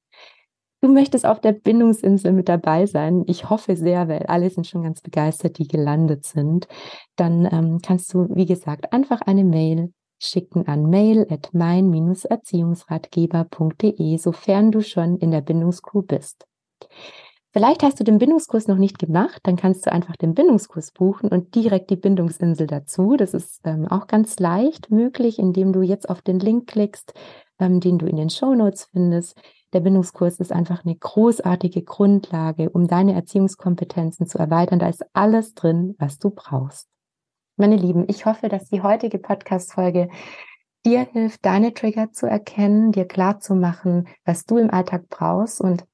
Du 0.81 0.91
möchtest 0.91 1.27
auf 1.27 1.39
der 1.39 1.51
Bindungsinsel 1.51 2.33
mit 2.33 2.49
dabei 2.49 2.87
sein. 2.87 3.23
Ich 3.27 3.49
hoffe 3.49 3.75
sehr, 3.75 4.07
weil 4.07 4.23
alle 4.23 4.49
sind 4.49 4.65
schon 4.65 4.81
ganz 4.81 5.01
begeistert, 5.01 5.59
die 5.59 5.67
gelandet 5.67 6.25
sind. 6.25 6.67
Dann 7.15 7.47
ähm, 7.51 7.79
kannst 7.85 8.11
du, 8.13 8.27
wie 8.33 8.47
gesagt, 8.47 8.91
einfach 8.91 9.21
eine 9.21 9.43
Mail 9.43 9.93
schicken 10.21 10.67
an 10.67 10.89
mail 10.89 11.25
at 11.29 11.53
mein-erziehungsratgeber.de, 11.53 14.17
sofern 14.17 14.71
du 14.71 14.81
schon 14.81 15.17
in 15.17 15.31
der 15.31 15.41
Bindungscrew 15.41 16.03
bist. 16.03 16.45
Vielleicht 17.53 17.83
hast 17.83 17.99
du 17.99 18.05
den 18.05 18.17
Bindungskurs 18.17 18.67
noch 18.67 18.77
nicht 18.77 18.97
gemacht, 18.97 19.41
dann 19.43 19.57
kannst 19.57 19.85
du 19.85 19.91
einfach 19.91 20.15
den 20.15 20.33
Bindungskurs 20.33 20.91
buchen 20.91 21.29
und 21.29 21.53
direkt 21.53 21.89
die 21.89 21.97
Bindungsinsel 21.97 22.65
dazu. 22.65 23.17
Das 23.17 23.33
ist 23.33 23.59
ähm, 23.65 23.87
auch 23.87 24.07
ganz 24.07 24.39
leicht 24.39 24.89
möglich, 24.89 25.37
indem 25.37 25.73
du 25.73 25.81
jetzt 25.81 26.09
auf 26.09 26.21
den 26.21 26.39
Link 26.39 26.67
klickst, 26.67 27.13
ähm, 27.59 27.81
den 27.81 27.97
du 27.97 28.05
in 28.05 28.15
den 28.15 28.29
Show 28.29 28.55
Notes 28.55 28.87
findest. 28.93 29.37
Der 29.73 29.79
Bindungskurs 29.79 30.39
ist 30.39 30.51
einfach 30.51 30.83
eine 30.83 30.95
großartige 30.95 31.83
Grundlage, 31.83 32.69
um 32.69 32.87
deine 32.87 33.13
Erziehungskompetenzen 33.13 34.27
zu 34.27 34.37
erweitern. 34.37 34.79
Da 34.79 34.89
ist 34.89 35.05
alles 35.13 35.53
drin, 35.53 35.95
was 35.97 36.19
du 36.19 36.29
brauchst. 36.29 36.87
Meine 37.57 37.75
Lieben, 37.75 38.05
ich 38.07 38.25
hoffe, 38.25 38.49
dass 38.49 38.69
die 38.69 38.81
heutige 38.81 39.19
Podcast-Folge 39.19 40.09
dir 40.85 41.07
hilft, 41.11 41.45
deine 41.45 41.73
Trigger 41.73 42.11
zu 42.11 42.25
erkennen, 42.27 42.91
dir 42.91 43.05
klar 43.05 43.39
zu 43.39 43.55
machen, 43.55 44.07
was 44.25 44.45
du 44.45 44.57
im 44.57 44.69
Alltag 44.71 45.09
brauchst 45.09 45.61
und 45.61 45.85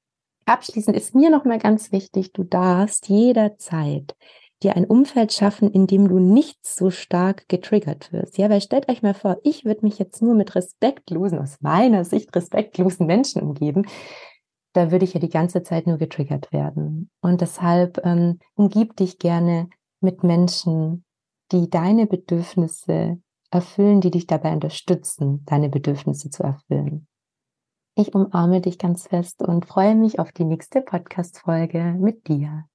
Abschließend 0.47 0.95
ist 0.95 1.13
mir 1.13 1.29
noch 1.29 1.43
mal 1.43 1.59
ganz 1.59 1.91
wichtig, 1.91 2.31
du 2.31 2.45
darfst 2.45 3.09
jederzeit 3.09 4.15
dir 4.63 4.75
ein 4.75 4.85
Umfeld 4.85 5.33
schaffen, 5.33 5.71
in 5.71 5.87
dem 5.87 6.07
du 6.07 6.19
nicht 6.19 6.65
so 6.65 6.89
stark 6.89 7.47
getriggert 7.47 8.11
wirst. 8.11 8.37
Ja, 8.37 8.49
weil 8.49 8.61
stellt 8.61 8.89
euch 8.89 9.03
mal 9.03 9.13
vor, 9.13 9.37
ich 9.43 9.65
würde 9.65 9.85
mich 9.85 9.99
jetzt 9.99 10.21
nur 10.21 10.33
mit 10.33 10.55
respektlosen, 10.55 11.39
aus 11.39 11.57
meiner 11.61 12.03
Sicht 12.05 12.35
respektlosen 12.35 13.05
Menschen 13.05 13.41
umgeben. 13.41 13.85
Da 14.73 14.91
würde 14.91 15.05
ich 15.05 15.13
ja 15.13 15.19
die 15.19 15.29
ganze 15.29 15.63
Zeit 15.63 15.87
nur 15.87 15.97
getriggert 15.97 16.51
werden. 16.51 17.09
Und 17.21 17.41
deshalb 17.41 18.03
ähm, 18.03 18.39
umgib 18.55 18.95
dich 18.95 19.19
gerne 19.19 19.69
mit 20.01 20.23
Menschen, 20.23 21.05
die 21.51 21.69
deine 21.69 22.07
Bedürfnisse 22.07 23.19
erfüllen, 23.51 24.01
die 24.01 24.11
dich 24.11 24.27
dabei 24.27 24.53
unterstützen, 24.53 25.43
deine 25.45 25.69
Bedürfnisse 25.69 26.29
zu 26.29 26.43
erfüllen. 26.43 27.07
Ich 27.95 28.13
umarme 28.13 28.61
dich 28.61 28.77
ganz 28.77 29.07
fest 29.07 29.41
und 29.41 29.65
freue 29.65 29.95
mich 29.95 30.19
auf 30.19 30.31
die 30.31 30.45
nächste 30.45 30.81
Podcast-Folge 30.81 31.95
mit 31.97 32.27
dir. 32.27 32.65